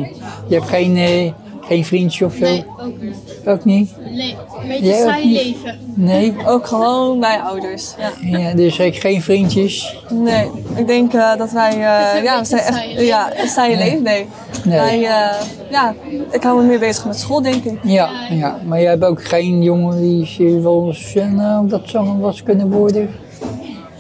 je 0.49 0.55
hebt 0.55 0.69
geen, 0.69 0.97
eh, 0.97 1.33
geen 1.61 1.85
vriendje 1.85 2.25
of 2.25 2.35
zo? 2.35 2.41
Nee, 2.45 2.65
ook 2.81 3.01
niet. 3.03 3.17
Ook 3.47 3.65
niet? 3.65 3.95
Nee, 4.11 4.37
een 4.63 4.69
beetje 4.69 4.85
Jij 4.85 5.03
ook 5.03 5.09
saai 5.09 5.27
niet? 5.27 5.43
leven. 5.43 5.79
Nee? 5.95 6.35
Ook 6.47 6.67
gewoon 6.67 7.21
bij 7.21 7.41
ouders. 7.41 7.95
Ja. 7.99 8.39
Ja, 8.39 8.55
dus 8.55 8.79
ik 8.79 8.97
geen 9.01 9.23
vriendjes? 9.23 9.97
Nee, 10.11 10.51
ik 10.75 10.87
denk 10.87 11.13
eh, 11.15 11.37
dat 11.37 11.51
wij. 11.53 11.71
eh, 11.71 12.17
een 12.17 12.23
ja, 12.23 12.39
we 12.39 12.45
zijn 12.45 12.61
een 12.61 12.67
echt. 12.67 12.75
saaie 12.77 12.89
leven. 12.89 13.05
Ja, 13.05 13.41
een 13.41 13.49
saaie 13.49 13.77
leven. 13.77 14.03
Nee. 14.03 14.27
Nee. 14.65 14.79
Wij, 14.79 15.05
eh, 15.05 15.47
ja, 15.71 15.95
ik 16.31 16.43
hou 16.43 16.61
me 16.61 16.67
meer 16.67 16.79
bezig 16.79 17.05
met 17.05 17.19
school, 17.19 17.43
denk 17.43 17.65
ik. 17.65 17.79
Ja, 17.83 18.11
ja, 18.31 18.59
maar 18.67 18.81
jij 18.81 18.91
hebt 18.91 19.05
ook 19.05 19.25
geen 19.25 19.63
jongen 19.63 20.01
die 20.01 20.35
je 20.39 20.61
wel 20.61 20.87
eens, 20.87 21.15
eh, 21.15 21.31
nou, 21.31 21.69
dat 21.69 21.83
zou 21.85 22.07
nog 22.07 22.19
wat 22.19 22.43
kunnen 22.43 22.71
worden? 22.71 23.11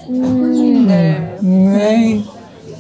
Nee. 0.09 1.19
Nee, 1.40 2.25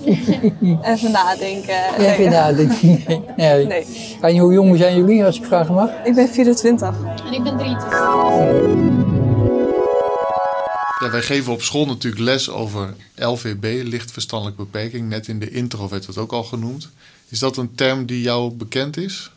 Even 0.82 1.10
nadenken. 1.10 1.94
even 1.98 2.30
nadenken. 2.30 3.02
Nee. 3.06 3.22
nee. 3.36 3.66
Nee. 3.66 3.84
En 4.20 4.38
hoe 4.38 4.52
jong 4.52 4.76
zijn 4.78 4.96
jullie, 4.96 5.24
als 5.24 5.38
ik 5.38 5.44
vragen 5.44 5.74
mag? 5.74 5.90
Ik 6.04 6.14
ben 6.14 6.28
24. 6.28 6.94
En 7.26 7.32
ik 7.32 7.42
ben 7.42 7.56
23. 7.56 7.98
Ja, 11.00 11.10
wij 11.10 11.22
geven 11.22 11.52
op 11.52 11.62
school 11.62 11.86
natuurlijk 11.86 12.22
les 12.22 12.50
over 12.50 12.94
LVB, 13.16 13.82
licht 13.84 14.10
verstandelijke 14.12 14.62
beperking. 14.62 15.08
Net 15.08 15.28
in 15.28 15.38
de 15.38 15.50
intro 15.50 15.88
werd 15.88 16.06
het 16.06 16.18
ook 16.18 16.32
al 16.32 16.44
genoemd. 16.44 16.88
Is 17.32 17.38
dat 17.38 17.56
een 17.56 17.74
term 17.74 18.06
die 18.06 18.20
jou 18.22 18.52
bekend 18.52 18.96
is? 18.96 19.30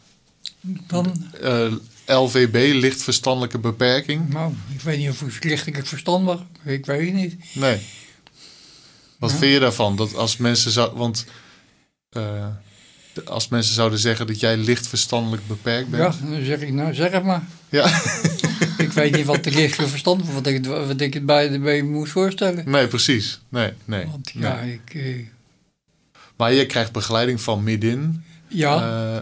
Dan, 0.61 1.31
Eh, 1.41 1.71
LVB, 2.05 2.73
licht 2.73 3.03
verstandelijke 3.03 3.59
beperking? 3.59 4.29
nou, 4.29 4.53
ik 4.73 4.81
weet 4.81 4.97
niet 4.97 5.09
of 5.09 5.21
ik 5.21 5.43
lichtelijk 5.43 5.87
verstand 5.87 6.25
mag. 6.25 6.43
Ik 6.63 6.85
weet 6.85 7.05
het 7.05 7.13
niet. 7.15 7.35
Nee. 7.53 7.79
Wat 9.19 9.31
vind 9.33 9.53
je 9.53 9.59
daarvan? 9.59 9.95
Dat 9.95 10.15
als 10.15 10.37
mensen 10.37 10.71
zou, 10.71 10.95
want 10.95 11.25
eh, 12.09 12.47
als 13.25 13.47
mensen 13.47 13.73
zouden 13.75 13.99
zeggen 13.99 14.27
dat 14.27 14.39
jij 14.39 14.57
licht 14.57 14.87
verstandelijk 14.87 15.47
beperkt 15.47 15.87
Ja, 15.91 15.97
bent. 15.97 16.21
dan 16.31 16.45
zeg 16.45 16.59
ik, 16.59 16.71
nou 16.73 16.93
zeg 16.93 17.11
het 17.11 17.23
maar. 17.23 17.43
Ja. 17.69 17.87
Ik 18.77 18.91
weet 18.91 19.15
niet 19.15 19.25
wat 19.25 19.43
de 19.43 19.51
lichtelijk 19.51 19.89
verstand 19.89 20.21
is, 20.23 20.33
wat 20.33 20.47
ik, 20.47 20.65
wat 20.65 21.01
ik 21.01 21.13
het 21.13 21.25
bij, 21.25 21.59
bij 21.61 21.81
moest 21.81 22.11
voorstellen. 22.11 22.69
Nee, 22.69 22.87
precies. 22.87 23.39
Nee, 23.49 23.71
nee. 23.85 24.05
Want 24.05 24.31
ja, 24.33 24.61
nee. 24.61 24.73
ik, 24.85 24.93
eh, 24.93 25.25
Maar 26.37 26.53
je 26.53 26.65
krijgt 26.65 26.91
begeleiding 26.91 27.41
van 27.41 27.63
midin. 27.63 28.23
ja. 28.47 28.77
Eh, 28.81 29.15
eh, 29.15 29.21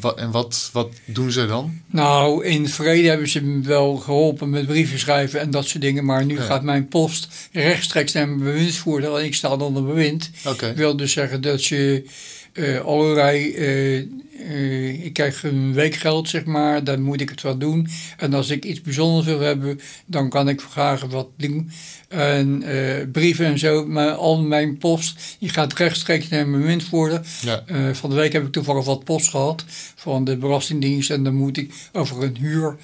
wat, 0.00 0.18
en 0.18 0.30
wat, 0.30 0.70
wat 0.72 0.88
doen 1.04 1.30
ze 1.32 1.46
dan? 1.46 1.80
Nou, 1.86 2.44
in 2.44 2.62
het 2.62 2.72
verleden 2.72 3.10
hebben 3.10 3.28
ze 3.28 3.42
me 3.42 3.60
wel 3.66 3.96
geholpen 3.96 4.50
met 4.50 4.66
brieven 4.66 4.98
schrijven 4.98 5.40
en 5.40 5.50
dat 5.50 5.66
soort 5.66 5.82
dingen. 5.82 6.04
Maar 6.04 6.24
nu 6.24 6.34
Ja. 6.34 6.42
gaat 6.42 6.62
mijn 6.62 6.88
post 6.88 7.28
rechtstreeks 7.52 8.12
naar 8.12 8.28
mijn 8.28 8.52
bewindsvoerder 8.52 9.16
en 9.16 9.24
ik 9.24 9.34
sta 9.34 9.56
onder 9.56 9.84
bewind. 9.84 10.30
Oké. 10.46 10.74
Wil 10.74 10.96
dus 10.96 11.12
zeggen 11.12 11.40
dat 11.40 11.64
je 11.64 12.04
eh, 12.52 12.80
allerlei... 12.80 13.54
eh, 13.54 13.98
eh, 13.98 15.04
ik 15.04 15.12
krijg 15.12 15.42
een 15.42 15.72
weekgeld, 15.72 16.28
zeg 16.28 16.44
maar, 16.44 16.84
dan 16.84 17.02
moet 17.02 17.20
ik 17.20 17.28
het 17.28 17.42
wel 17.42 17.58
doen. 17.58 17.88
En 18.16 18.34
als 18.34 18.50
ik 18.50 18.64
iets 18.64 18.80
bijzonders 18.80 19.26
wil 19.26 19.40
hebben, 19.40 19.80
dan 20.06 20.28
kan 20.28 20.48
ik 20.48 20.60
vragen 20.60 21.10
wat 21.10 21.28
doen. 21.36 21.70
En 22.08 22.64
brieven 23.12 23.46
en 23.46 23.58
zo, 23.58 23.86
maar 23.86 24.12
al 24.12 24.42
mijn 24.42 24.78
post, 24.78 25.36
die 25.38 25.48
gaat 25.48 25.72
rechtstreeks 25.72 26.28
naar 26.28 26.48
mijn 26.48 26.62
bewindvoerder. 26.62 27.20
Ja. 27.40 27.64
Van 27.94 28.10
de 28.10 28.16
week 28.16 28.32
heb 28.32 28.46
ik 28.46 28.52
toevallig 28.52 28.84
wat 28.84 29.04
post 29.04 29.28
gehad 29.28 29.64
van 29.94 30.24
de 30.24 30.36
Belastingdienst 30.36 31.10
en 31.10 31.24
dan 31.24 31.34
moet 31.34 31.56
ik 31.56 31.72
over 31.92 32.22
een 32.22 32.36
huur. 32.36 32.76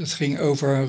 het 0.00 0.12
ging 0.12 0.38
over 0.38 0.88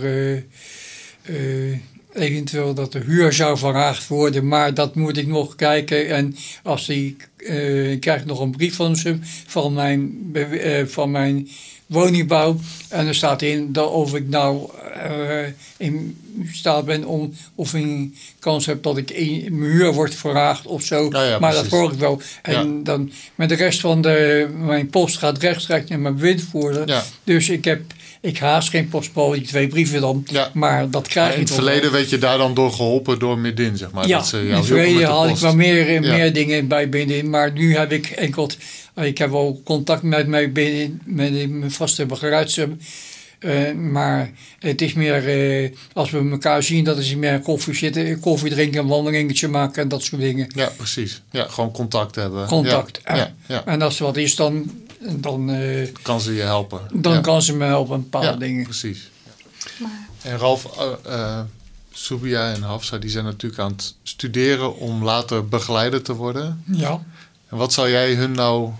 eventueel 2.15 2.73
dat 2.73 2.91
de 2.91 2.99
huur 2.99 3.33
zou 3.33 3.57
verlaagd 3.57 4.07
worden, 4.07 4.47
maar 4.47 4.73
dat 4.73 4.95
moet 4.95 5.17
ik 5.17 5.27
nog 5.27 5.55
kijken. 5.55 6.09
En 6.09 6.35
als 6.63 6.89
ik, 6.89 7.29
eh, 7.37 7.91
ik 7.91 7.99
krijg 7.99 8.25
nog 8.25 8.39
een 8.39 8.51
brief 8.51 8.75
van 8.75 8.95
ze 8.95 9.17
van 9.47 9.73
mijn, 9.73 10.29
eh, 10.33 10.85
van 10.85 11.11
mijn 11.11 11.47
woningbouw 11.85 12.59
en 12.89 13.07
er 13.07 13.15
staat 13.15 13.41
in 13.41 13.71
dat 13.71 13.91
of 13.91 14.15
ik 14.15 14.29
nou 14.29 14.69
eh, 14.93 15.45
in 15.77 16.17
staat 16.51 16.85
ben 16.85 17.05
om 17.05 17.33
of 17.55 17.73
een 17.73 18.15
kans 18.39 18.65
heb 18.65 18.83
dat 18.83 18.97
ik 18.97 19.11
in, 19.11 19.57
mijn 19.59 19.71
huur 19.71 19.93
wordt 19.93 20.15
verlaagd 20.15 20.65
of 20.65 20.83
zo. 20.83 21.09
Ja, 21.11 21.23
ja, 21.23 21.39
maar 21.39 21.53
dat 21.53 21.67
hoor 21.67 21.91
ik 21.91 21.99
wel. 21.99 22.21
En 22.41 22.83
dan 22.83 23.11
met 23.35 23.49
de 23.49 23.55
rest 23.55 23.79
van 23.79 24.01
de, 24.01 24.47
mijn 24.57 24.89
post 24.89 25.17
gaat 25.17 25.37
rechtstreeks 25.37 25.89
naar 25.89 25.99
mijn 25.99 26.17
windvoerder. 26.17 27.03
Dus 27.23 27.49
ik 27.49 27.65
heb 27.65 27.81
ik 28.25 28.37
haast 28.37 28.69
geen 28.69 28.87
postbal, 28.87 29.31
die 29.31 29.41
twee 29.41 29.67
brieven 29.67 30.01
dan. 30.01 30.23
Ja. 30.31 30.49
Maar 30.53 30.89
dat 30.89 31.07
krijg 31.07 31.27
Maar 31.27 31.35
in 31.35 31.41
ik 31.41 31.47
het 31.47 31.55
toch 31.55 31.65
wel. 31.65 31.73
verleden 31.73 31.91
werd 31.97 32.09
je 32.09 32.17
daar 32.17 32.37
dan 32.37 32.53
door 32.53 32.71
geholpen 32.71 33.19
door 33.19 33.37
midin, 33.37 33.77
zeg 33.77 33.91
maar. 33.91 34.07
Ja, 34.07 34.17
dat 34.17 34.27
ze 34.27 34.47
in 34.47 34.53
het 34.53 34.65
verleden 34.65 34.97
de 34.97 35.05
had 35.05 35.29
ik 35.29 35.37
wel 35.37 35.55
meer, 35.55 35.91
Ja. 35.91 35.99
meer 35.99 36.33
dingen 36.33 36.67
bij 36.67 36.89
binnen. 36.89 37.29
Maar 37.29 37.51
nu 37.51 37.75
heb 37.75 37.91
ik 37.91 38.05
enkel... 38.07 38.49
Ik 38.95 39.17
heb 39.17 39.29
wel 39.31 39.61
contact 39.63 40.01
met 40.01 40.27
mij 40.27 40.51
binnen, 40.51 41.01
met 41.05 41.49
mijn 41.49 41.71
vaste 41.71 42.05
begeleidster. 42.05 42.69
Eh, 43.39 43.71
maar 43.73 44.31
het 44.59 44.81
is 44.81 44.93
meer, 44.93 45.27
eh, 45.27 45.69
als 45.93 46.11
we 46.11 46.29
elkaar 46.31 46.63
zien, 46.63 46.83
dat 46.83 46.97
is 46.97 47.15
meer 47.15 47.39
koffie 47.39 47.73
zitten, 47.73 48.19
koffie 48.19 48.49
drinken, 48.49 48.79
een 48.79 48.87
wandelingetje 48.87 49.47
maken 49.47 49.81
en 49.81 49.87
dat 49.87 50.03
soort 50.03 50.21
dingen. 50.21 50.47
Ja, 50.55 50.71
precies. 50.77 51.21
Ja, 51.31 51.45
gewoon 51.49 51.71
contact 51.71 52.15
hebben. 52.15 52.47
Contact. 52.47 52.99
Ja, 53.05 53.15
ja, 53.15 53.33
ja. 53.47 53.65
En 53.65 53.81
als 53.81 53.99
er 53.99 54.05
wat 54.05 54.17
is, 54.17 54.35
dan, 54.35 54.71
dan, 55.13 55.49
eh, 55.49 55.87
Kan 56.01 56.21
ze 56.21 56.33
je 56.33 56.41
helpen. 56.41 56.81
dan 56.93 57.13
ja. 57.13 57.19
kan 57.21 57.41
ze 57.41 57.55
me 57.55 57.65
helpen 57.65 57.95
een 57.95 58.01
bepaalde 58.01 58.27
ja, 58.27 58.35
dingen. 58.35 58.63
precies. 58.63 59.09
Maar 59.79 60.07
En 60.21 60.37
Ralf, 60.37 60.77
eh 60.77 61.13
eh, 61.13 61.39
Subia 61.91 62.53
en 62.53 62.61
Hafsa, 62.61 62.97
die 62.97 63.09
zijn 63.09 63.25
natuurlijk 63.25 63.61
aan 63.61 63.71
het 63.71 63.95
studeren 64.03 64.77
om 64.77 65.03
later 65.03 65.47
begeleider 65.47 66.01
te 66.01 66.13
worden. 66.13 66.63
Ja. 66.65 67.05
En 67.49 67.57
wat 67.57 67.73
zou 67.73 67.89
jij 67.89 68.13
hun 68.15 68.31
nou 68.31 68.71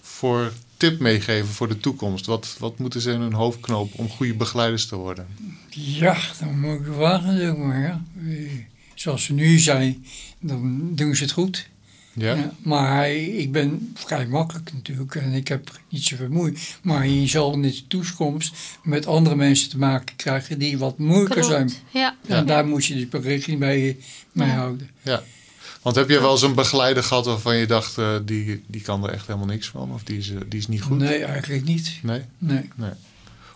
voor 0.00 0.52
tip 0.76 1.00
meegeven 1.00 1.48
voor 1.54 1.68
de 1.68 1.80
toekomst? 1.80 2.26
Wat, 2.26 2.56
wat 2.58 2.78
moeten 2.78 3.00
ze 3.00 3.10
in 3.12 3.20
hun 3.20 3.32
hoofd 3.32 3.60
knopen 3.60 3.98
om 3.98 4.08
goede 4.10 4.34
begeleiders 4.34 4.86
te 4.86 4.96
worden? 4.96 5.26
Ja, 5.70 6.16
dan 6.40 6.60
moet 6.60 6.80
ik 6.80 6.86
wagen, 6.86 7.38
zeg 7.38 7.56
maar. 7.56 7.80
Ja. 7.80 8.00
Zoals 8.94 9.24
ze 9.24 9.32
nu 9.32 9.58
zijn, 9.58 10.06
dan 10.40 10.90
doen 10.94 11.14
ze 11.16 11.22
het 11.22 11.32
goed. 11.32 11.68
Ja? 12.18 12.34
Ja, 12.34 12.52
maar 12.62 13.10
ik 13.10 13.52
ben 13.52 13.90
vrij 13.94 14.26
makkelijk 14.26 14.72
natuurlijk 14.72 15.14
en 15.14 15.32
ik 15.32 15.48
heb 15.48 15.80
niet 15.88 16.02
zoveel 16.04 16.28
moeite. 16.28 16.60
Maar 16.82 17.06
je 17.08 17.26
zal 17.26 17.52
in 17.52 17.62
de 17.62 17.86
toekomst 17.86 18.54
met 18.82 19.06
andere 19.06 19.36
mensen 19.36 19.68
te 19.70 19.78
maken 19.78 20.16
krijgen 20.16 20.58
die 20.58 20.78
wat 20.78 20.98
moeilijker 20.98 21.44
zijn. 21.44 21.66
klopt. 21.66 21.82
Ja. 21.90 22.16
Ja. 22.26 22.36
En 22.36 22.46
daar 22.46 22.66
moet 22.66 22.84
je 22.84 23.08
dus 23.08 23.22
rekening 23.22 23.60
mee, 23.60 23.98
mee 24.32 24.48
Ja. 24.48 24.54
houden. 24.54 24.90
ja. 25.02 25.22
Want 25.82 25.98
heb 25.98 26.08
je 26.08 26.20
wel 26.20 26.32
eens 26.32 26.42
een 26.42 26.54
begeleider 26.54 27.02
gehad 27.02 27.26
waarvan 27.26 27.56
je 27.56 27.66
dacht, 27.66 27.98
eh, 27.98 28.14
die, 28.24 28.62
die 28.66 28.80
kan 28.80 29.04
er 29.04 29.10
echt 29.12 29.26
helemaal 29.26 29.46
niks 29.48 29.68
van? 29.68 29.92
Of 29.92 30.02
die 30.02 30.18
is, 30.18 30.32
die 30.48 30.58
is 30.58 30.68
niet 30.68 30.82
goed? 30.82 30.98
Nee, 30.98 31.24
eigenlijk 31.24 31.64
niet. 31.64 31.98
Nee? 32.02 32.20
Nee. 32.38 32.62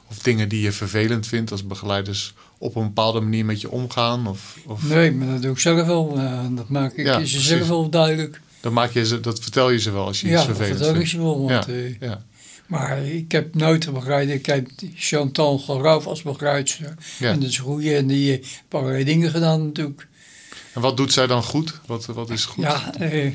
Of 0.08 0.18
dingen 0.18 0.48
die 0.48 0.60
je 0.60 0.72
vervelend 0.72 1.26
vindt 1.26 1.50
als 1.50 1.66
begeleiders 1.66 2.34
op 2.58 2.76
een 2.76 2.82
bepaalde 2.84 3.20
manier 3.20 3.44
met 3.44 3.60
je 3.60 3.70
omgaan? 3.70 4.26
Of, 4.26 4.56
of 4.66 4.82
nee, 4.88 5.12
maar 5.12 5.26
dat 5.28 5.42
doe 5.42 5.52
ik 5.52 5.58
zelf 5.58 5.86
wel. 5.86 6.18
eh, 6.18 6.44
dat 6.50 6.68
maak 6.68 6.92
ik 6.92 7.06
Ja, 7.06 7.24
zelf 7.24 7.68
wel 7.68 7.88
duidelijk. 7.90 8.40
Dan 8.60 8.72
maak 8.72 8.92
je 8.92 9.06
ze, 9.06 9.20
dat 9.20 9.40
vertel 9.40 9.70
je 9.70 9.78
ze 9.80 9.90
wel 9.90 10.04
als 10.06 10.20
je 10.20 10.26
Ja, 10.28 10.32
iets 10.38 10.46
dat 10.46 10.56
vervelend 10.56 10.76
vertel 10.84 11.00
ik 11.02 11.08
vindt. 11.08 11.10
ze 11.10 11.18
wel. 11.18 11.48
Want, 11.48 11.66
Ja. 11.66 11.72
eh, 11.72 12.00
Ja. 12.00 12.24
maar 12.66 13.04
ik 13.06 13.32
heb 13.32 13.54
nooit 13.54 13.86
een 13.86 13.92
begeleider. 13.92 14.34
Ik 14.34 14.46
heb 14.46 14.68
Chantal 14.96 15.58
Gerauf 15.58 16.06
als 16.06 16.22
begeleidster. 16.22 16.94
Ja. 17.18 17.30
En 17.30 17.40
dat 17.40 17.48
is 17.48 17.58
goeie. 17.58 17.96
En 17.96 18.06
die 18.06 18.30
heeft 18.30 18.62
allerlei 18.68 19.04
dingen 19.04 19.30
gedaan 19.30 19.64
natuurlijk. 19.66 20.06
En 20.74 20.80
wat 20.80 20.96
doet 20.96 21.12
zij 21.12 21.26
dan 21.26 21.42
goed? 21.42 21.80
Wat, 21.86 22.06
wat 22.06 22.30
is 22.30 22.44
goed? 22.44 22.64
Ja, 22.64 22.94
eh, 22.98 23.26
eh, 23.26 23.32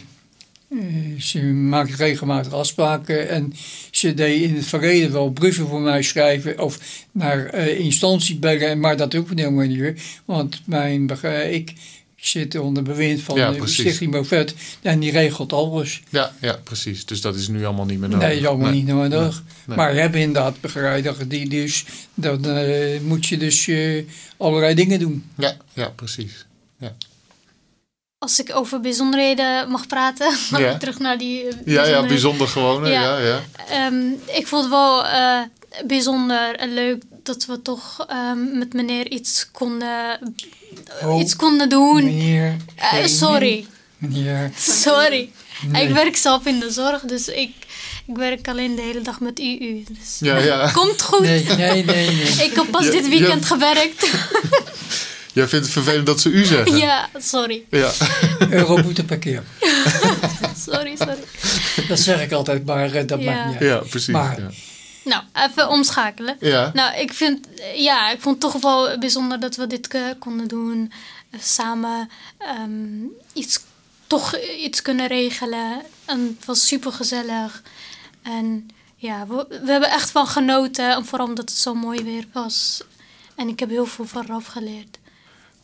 ze 1.20 1.42
maakt 1.44 1.96
regelmatig 1.96 2.54
afspraken 2.54 3.30
en 3.30 3.54
ze 3.92 4.14
deed 4.14 4.42
in 4.42 4.56
het 4.56 4.66
verleden 4.66 5.12
wel 5.12 5.30
brieven 5.32 5.68
voor 5.68 5.82
mij 5.82 6.02
schrijven 6.02 6.60
of 6.60 6.80
naar 7.12 7.46
eh, 7.46 7.80
instantie 7.80 8.38
bellen, 8.38 8.80
maar 8.80 8.98
dat 8.98 9.16
ook 9.16 9.32
op 9.32 9.38
een 9.40 9.54
manier. 9.56 10.02
Want 10.26 10.62
mijn, 10.66 11.10
ik 11.52 11.74
zit 12.15 12.56
onder 12.58 12.84
bewind 12.84 13.21
van 13.21 13.36
Ja, 13.38 13.51
de. 13.51 13.67
Stichting 13.67 14.12
Bovet 14.12 14.54
en 14.82 14.99
die 14.99 15.12
regelt 15.12 15.54
alles. 15.54 16.01
Ja, 16.10 16.32
ja, 16.41 16.60
precies. 16.63 17.06
Dus 17.06 17.21
dat 17.21 17.36
is 17.36 17.47
nu 17.47 17.65
allemaal 17.65 17.86
niet 17.86 17.99
meer 17.99 18.10
nodig. 18.10 18.28
Nee, 18.28 18.34
dat 18.36 18.43
is 18.43 18.49
allemaal 18.49 18.71
niet 18.71 18.86
nodig. 18.88 19.43
nee. 19.65 19.78
Maar 19.78 19.93
je 19.93 19.99
hebt 19.99 20.15
inderdaad 20.15 20.62
begeleiders 20.62 21.17
die 21.28 21.49
dus, 21.49 21.86
dan 22.13 22.45
eh, 22.45 22.99
moet 23.01 23.25
je 23.25 23.38
dus 23.38 23.67
eh, 23.67 24.04
allerlei 24.38 24.73
dingen 24.75 24.99
doen. 24.99 25.30
Ja, 25.38 25.58
ja, 25.73 25.89
precies. 25.89 26.45
Ja. 26.80 26.95
als 28.17 28.39
ik 28.39 28.56
over 28.56 28.82
bijzonderheden 28.82 29.69
mag 29.71 29.88
praten, 29.88 30.32
mag 30.51 30.60
Ja. 30.60 30.71
ik 30.71 30.80
terug 30.80 30.99
naar 30.99 31.17
die 31.17 31.43
eh, 31.47 31.54
Ja, 31.65 31.86
ja, 31.86 32.06
bijzonder 32.06 32.47
gewone. 32.47 32.89
Ja. 32.89 33.17
Ja. 33.19 33.25
Ja, 33.28 33.41
Ehm, 33.69 33.95
ik 34.38 34.47
vond 34.47 34.62
het 34.63 34.71
wel 34.71 35.06
eh, 35.06 35.39
bijzonder 35.88 36.56
en 36.56 36.73
leuk 36.73 37.04
dat 37.26 37.46
we 37.46 37.62
toch 37.62 38.06
ehm, 38.10 38.58
met 38.58 38.74
meneer 38.74 39.10
iets 39.12 39.48
konden, 39.52 40.20
Oh, 41.04 41.20
iets 41.22 41.36
konden 41.36 41.70
doen. 41.70 42.04
Meneer. 42.04 42.56
Eh, 42.76 43.06
sorry, 43.06 43.66
Meneer. 43.98 44.52
sorry. 44.58 45.30
Nee. 45.68 45.88
Ik 45.88 45.94
werk 45.94 46.16
zelf 46.16 46.46
in 46.46 46.60
de 46.60 46.72
zorg, 46.72 47.02
dus 47.02 47.28
ik, 47.28 47.52
ik 48.06 48.16
werk 48.16 48.48
alleen 48.48 48.76
de 48.76 48.82
hele 48.82 49.02
dag 49.02 49.20
met 49.20 49.40
UU. 49.40 49.84
Dus 49.90 50.18
ja, 50.20 50.38
ja. 50.38 50.72
komt 50.72 51.02
goed. 51.02 51.20
Nee, 51.20 51.44
nee, 51.44 51.84
nee, 51.86 52.06
nee. 52.12 52.46
Ik 52.46 52.52
heb 52.56 52.72
pas 52.72 52.86
Ja, 52.86 52.92
dit 52.92 53.08
weekend 53.10 53.42
ja. 53.42 53.48
gewerkt. 53.48 54.10
Jij 55.34 55.48
vindt 55.48 55.66
het 55.66 55.74
vervelend 55.74 56.06
dat 56.06 56.22
ze 56.22 56.30
u 56.30 56.46
zeggen? 56.46 56.78
ja, 56.78 57.10
sorry. 57.18 57.64
Ja. 57.70 57.92
Euroboete 58.50 59.04
per 59.04 59.18
keer. 59.20 59.44
Sorry, 60.68 60.96
sorry. 60.98 61.18
Dat 61.88 62.00
zeg 62.00 62.22
ik 62.22 62.32
altijd, 62.32 62.66
maar 62.66 62.92
eh, 62.94 63.08
dat 63.08 63.22
Ja. 63.22 63.32
maakt 63.34 63.46
niet 63.48 63.58
uit. 63.60 63.70
Ja, 63.70 63.78
precies. 63.90 64.14
Maar- 64.14 64.40
ja. 64.42 64.50
Nou, 65.06 65.24
even 65.34 65.70
omschakelen. 65.70 66.38
Ja. 66.39 66.72
Nou, 66.74 66.98
ik 66.98 67.13
vind, 67.13 67.48
ja, 67.76 68.10
ik 68.10 68.22
vond 68.22 68.44
het 68.44 68.52
toch 68.52 68.62
wel 68.62 68.98
bijzonder 68.98 69.39
dat 69.39 69.56
we 69.56 69.68
dit 69.68 69.88
eh, 69.88 70.02
konden 70.20 70.48
doen. 70.48 70.91
Eh, 71.30 71.39
Samen 71.39 72.10
ehm, 72.38 73.04
iets, 73.34 73.60
toch 74.08 74.38
iets 74.38 74.82
kunnen 74.82 75.08
regelen. 75.08 75.82
En 76.06 76.36
het 76.38 76.46
was 76.46 76.68
super 76.68 76.91
gezellig. 76.91 77.63
En 78.22 78.68
ja, 78.96 79.28
we, 79.28 79.46
we 79.63 79.72
hebben 79.72 79.89
echt 79.89 80.12
van 80.12 80.28
genoten. 80.28 80.91
En 80.91 81.06
vooral 81.06 81.28
omdat 81.28 81.50
het 81.50 81.60
zo 81.60 81.74
mooi 81.74 82.04
weer 82.04 82.26
was. 82.34 82.84
En 83.36 83.48
ik 83.48 83.60
heb 83.60 83.70
heel 83.70 83.86
veel 83.86 84.06
van 84.06 84.26
Raf 84.26 84.46
geleerd. 84.46 84.98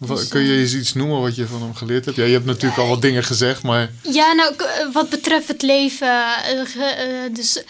Dus, 0.08 0.28
Kun 0.28 0.42
je 0.42 0.54
eh, 0.54 0.60
eens 0.60 0.74
iets 0.76 0.94
noemen 0.94 1.22
wat 1.22 1.36
je 1.36 1.48
van 1.48 1.62
hem 1.62 1.74
geleerd 1.76 2.06
hebt? 2.06 2.18
Ja, 2.18 2.24
je 2.24 2.32
hebt 2.34 2.46
natuurlijk 2.46 2.82
al 2.82 2.88
wat 2.88 3.02
dingen 3.02 3.24
gezegd, 3.24 3.64
maar 3.64 3.92
Ja, 4.04 4.34
nou, 4.34 4.56
eh, 4.56 4.94
wat 4.94 5.10
betreft 5.10 5.48
het 5.48 5.62
leven. 5.62 6.24
eh, 6.46 7.34
dus 7.34 7.64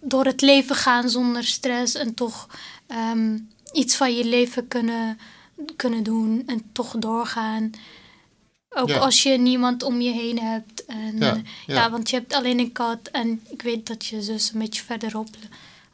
door 0.00 0.24
het 0.24 0.40
leven 0.40 0.76
gaan 0.76 1.08
zonder 1.10 1.44
stress 1.44 1.94
en 1.94 2.14
toch 2.14 2.46
ehm, 2.86 3.38
iets 3.72 3.96
van 3.96 4.16
je 4.16 4.24
leven 4.24 4.68
kunnen, 4.68 5.18
kunnen 5.76 6.02
doen 6.02 6.42
en 6.46 6.62
toch 6.72 6.94
doorgaan. 6.98 7.70
Ook 8.68 8.88
Ja. 8.88 8.98
als 8.98 9.22
je 9.22 9.38
niemand 9.38 9.82
om 9.82 10.00
je 10.00 10.12
heen 10.12 10.38
hebt. 10.40 10.84
En, 10.84 11.16
Ja, 11.18 11.26
ja, 11.26 11.42
ja. 11.74 11.90
want 11.90 12.10
je 12.10 12.16
hebt 12.16 12.34
alleen 12.34 12.58
een 12.58 12.72
kat 12.72 13.08
en 13.12 13.40
ik 13.50 13.62
weet 13.62 13.86
dat 13.86 14.06
je 14.06 14.22
zus 14.22 14.50
een 14.52 14.58
beetje 14.58 14.82
verderop 14.84 15.28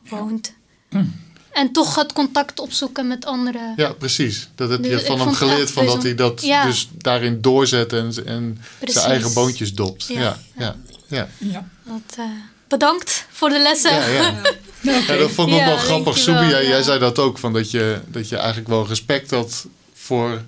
woont. 0.08 0.52
Hm. 0.90 1.04
En 1.52 1.72
toch 1.72 1.94
het 1.94 2.12
contact 2.12 2.60
opzoeken 2.60 3.06
met 3.06 3.24
anderen. 3.24 3.72
ja, 3.76 3.92
precies. 3.92 4.48
Dat 4.54 4.70
heb 4.70 4.84
je 4.84 5.00
van 5.00 5.20
hem 5.20 5.32
geleerd, 5.34 5.70
van 5.70 5.86
dat 5.86 6.02
hij 6.02 6.14
dat 6.14 6.42
Ja. 6.42 6.64
dus 6.64 6.88
daarin 6.92 7.40
doorzet 7.40 7.92
en, 7.92 8.12
en 8.24 8.60
Precies. 8.78 9.00
zijn 9.00 9.12
eigen 9.12 9.32
boontjes 9.34 9.74
dopt. 9.74 10.06
Ja, 10.06 10.20
Ja, 10.20 10.36
ja, 10.58 10.76
ja. 11.06 11.28
Ja. 11.38 11.68
Dat, 11.84 12.16
eh, 12.18 12.24
bedankt 12.68 13.26
voor 13.30 13.48
de 13.48 13.58
lessen. 13.58 13.94
Ja, 13.94 14.06
ja. 14.08 14.34
Ja, 14.82 15.16
dat 15.16 15.30
vond 15.30 15.48
ik 15.48 15.54
ook 15.54 15.64
wel 15.64 15.76
grappig. 15.76 16.18
Soebi, 16.18 16.40
jij, 16.46 16.62
ja. 16.62 16.68
jij 16.68 16.82
zei 16.82 16.98
dat 16.98 17.18
ook, 17.18 17.38
van 17.38 17.52
dat, 17.52 17.70
je, 17.70 18.00
dat 18.06 18.28
je 18.28 18.36
eigenlijk 18.36 18.68
wel 18.68 18.86
respect 18.86 19.30
had 19.30 19.66
voor 19.94 20.42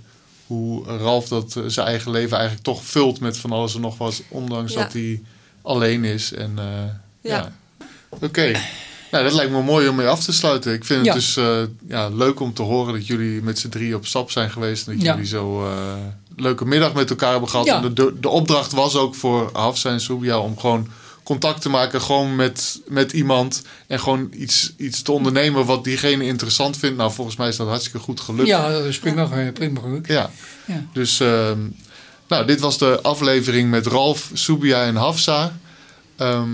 hoe 0.47 0.85
Ralf 0.85 1.29
dat 1.29 1.57
eh, 1.57 1.63
zijn 1.67 1.87
eigen 1.87 2.11
leven 2.11 2.37
eigenlijk 2.37 2.65
toch 2.67 2.85
vult 2.85 3.21
met 3.21 3.37
van 3.37 3.53
alles 3.53 3.75
en 3.75 3.81
nog 3.81 3.99
wat, 3.99 4.23
ondanks 4.29 4.73
Ja. 4.73 4.83
dat 4.83 4.93
hij 4.93 5.23
alleen 5.63 6.05
is. 6.05 6.33
En, 6.33 6.59
eh, 6.59 6.65
ja. 7.31 7.37
Ja. 7.37 7.53
Oké. 8.21 8.53
Nou, 9.15 9.27
dat 9.27 9.35
lijkt 9.35 9.53
me 9.53 9.63
mooi 9.63 9.89
om 9.89 9.97
mee 9.97 10.07
af 10.07 10.25
te 10.25 10.33
sluiten. 10.33 10.73
Ik 10.73 10.85
vind 10.85 11.07
het 11.07 11.15
dus 11.15 11.37
eh, 11.37 11.63
ja, 11.89 12.09
leuk 12.09 12.41
om 12.41 12.55
te 12.55 12.63
horen 12.63 12.93
dat 12.93 13.07
jullie 13.07 13.43
met 13.43 13.59
z'n 13.59 13.69
drie 13.69 13.97
op 13.97 14.07
stap 14.07 14.31
zijn 14.31 14.51
geweest. 14.51 14.87
En 14.87 14.93
dat 14.95 15.03
Ja. 15.03 15.13
jullie 15.13 15.29
zo 15.29 15.65
eh, 15.67 15.73
leuke 16.37 16.65
middag 16.65 16.95
met 16.95 17.11
elkaar 17.11 17.31
hebben 17.31 17.49
gehad. 17.49 17.67
Ja. 17.67 17.83
En 17.83 17.95
de, 17.95 18.15
de, 18.21 18.29
opdracht 18.29 18.73
was 18.73 18.97
ook 18.97 19.15
voor 19.15 19.51
Hafsa 19.53 19.91
en 19.91 20.01
Subia 20.01 20.39
om 20.39 20.59
gewoon 20.59 20.89
contact 21.23 21.61
te 21.61 21.69
maken 21.69 22.01
gewoon 22.01 22.37
met, 22.37 22.81
met 22.87 23.13
iemand. 23.13 23.63
En 23.87 24.01
gewoon 24.01 24.29
iets, 24.33 24.73
iets 24.77 25.03
te 25.03 25.13
ondernemen 25.13 25.65
wat 25.65 25.85
diegene 25.85 26.25
interessant 26.25 26.77
vindt. 26.77 26.97
Nou, 26.97 27.13
volgens 27.13 27.37
mij 27.37 27.49
is 27.49 27.57
dat 27.57 27.69
hartstikke 27.69 27.99
goed 27.99 28.21
gelukt. 28.21 28.49
ja, 28.49 28.71
dat 28.71 28.85
is 28.85 28.99
prima, 28.99 29.31
eh, 29.31 29.53
prima 29.53 29.81
gelukt. 29.81 30.07
Ja. 30.07 30.31
Ja. 30.67 30.85
Dus, 30.93 31.21
ehm, 31.21 31.59
nou, 32.29 32.47
dit 32.47 32.61
was 32.61 32.79
de 32.79 32.99
aflevering 33.03 33.71
met 33.71 33.87
Ralf, 33.87 34.31
Subia 34.33 34.85
en 34.85 34.97
Hafsa. 34.97 35.57
Ehm, 36.17 36.49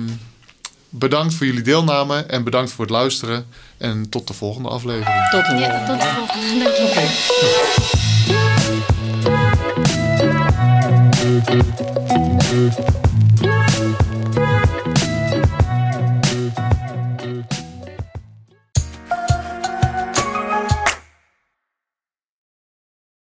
bedankt 0.90 1.34
voor 1.34 1.46
jullie 1.46 1.62
deelname 1.62 2.20
en 2.20 2.44
bedankt 2.44 2.70
voor 2.72 2.84
het 2.84 2.94
luisteren. 2.94 3.46
En 3.78 4.08
tot 4.08 4.26
de 4.26 4.34
volgende 4.34 4.68
aflevering. 4.68 5.28
Tot 5.30 5.46
de 5.46 5.54
Ja, 5.54 5.86
volgende. 5.86 5.86
tot 5.86 6.00
de 6.00 6.06
volgende. 6.06 6.64
Dankjewel. 6.64 7.08
Oké. 12.68 13.09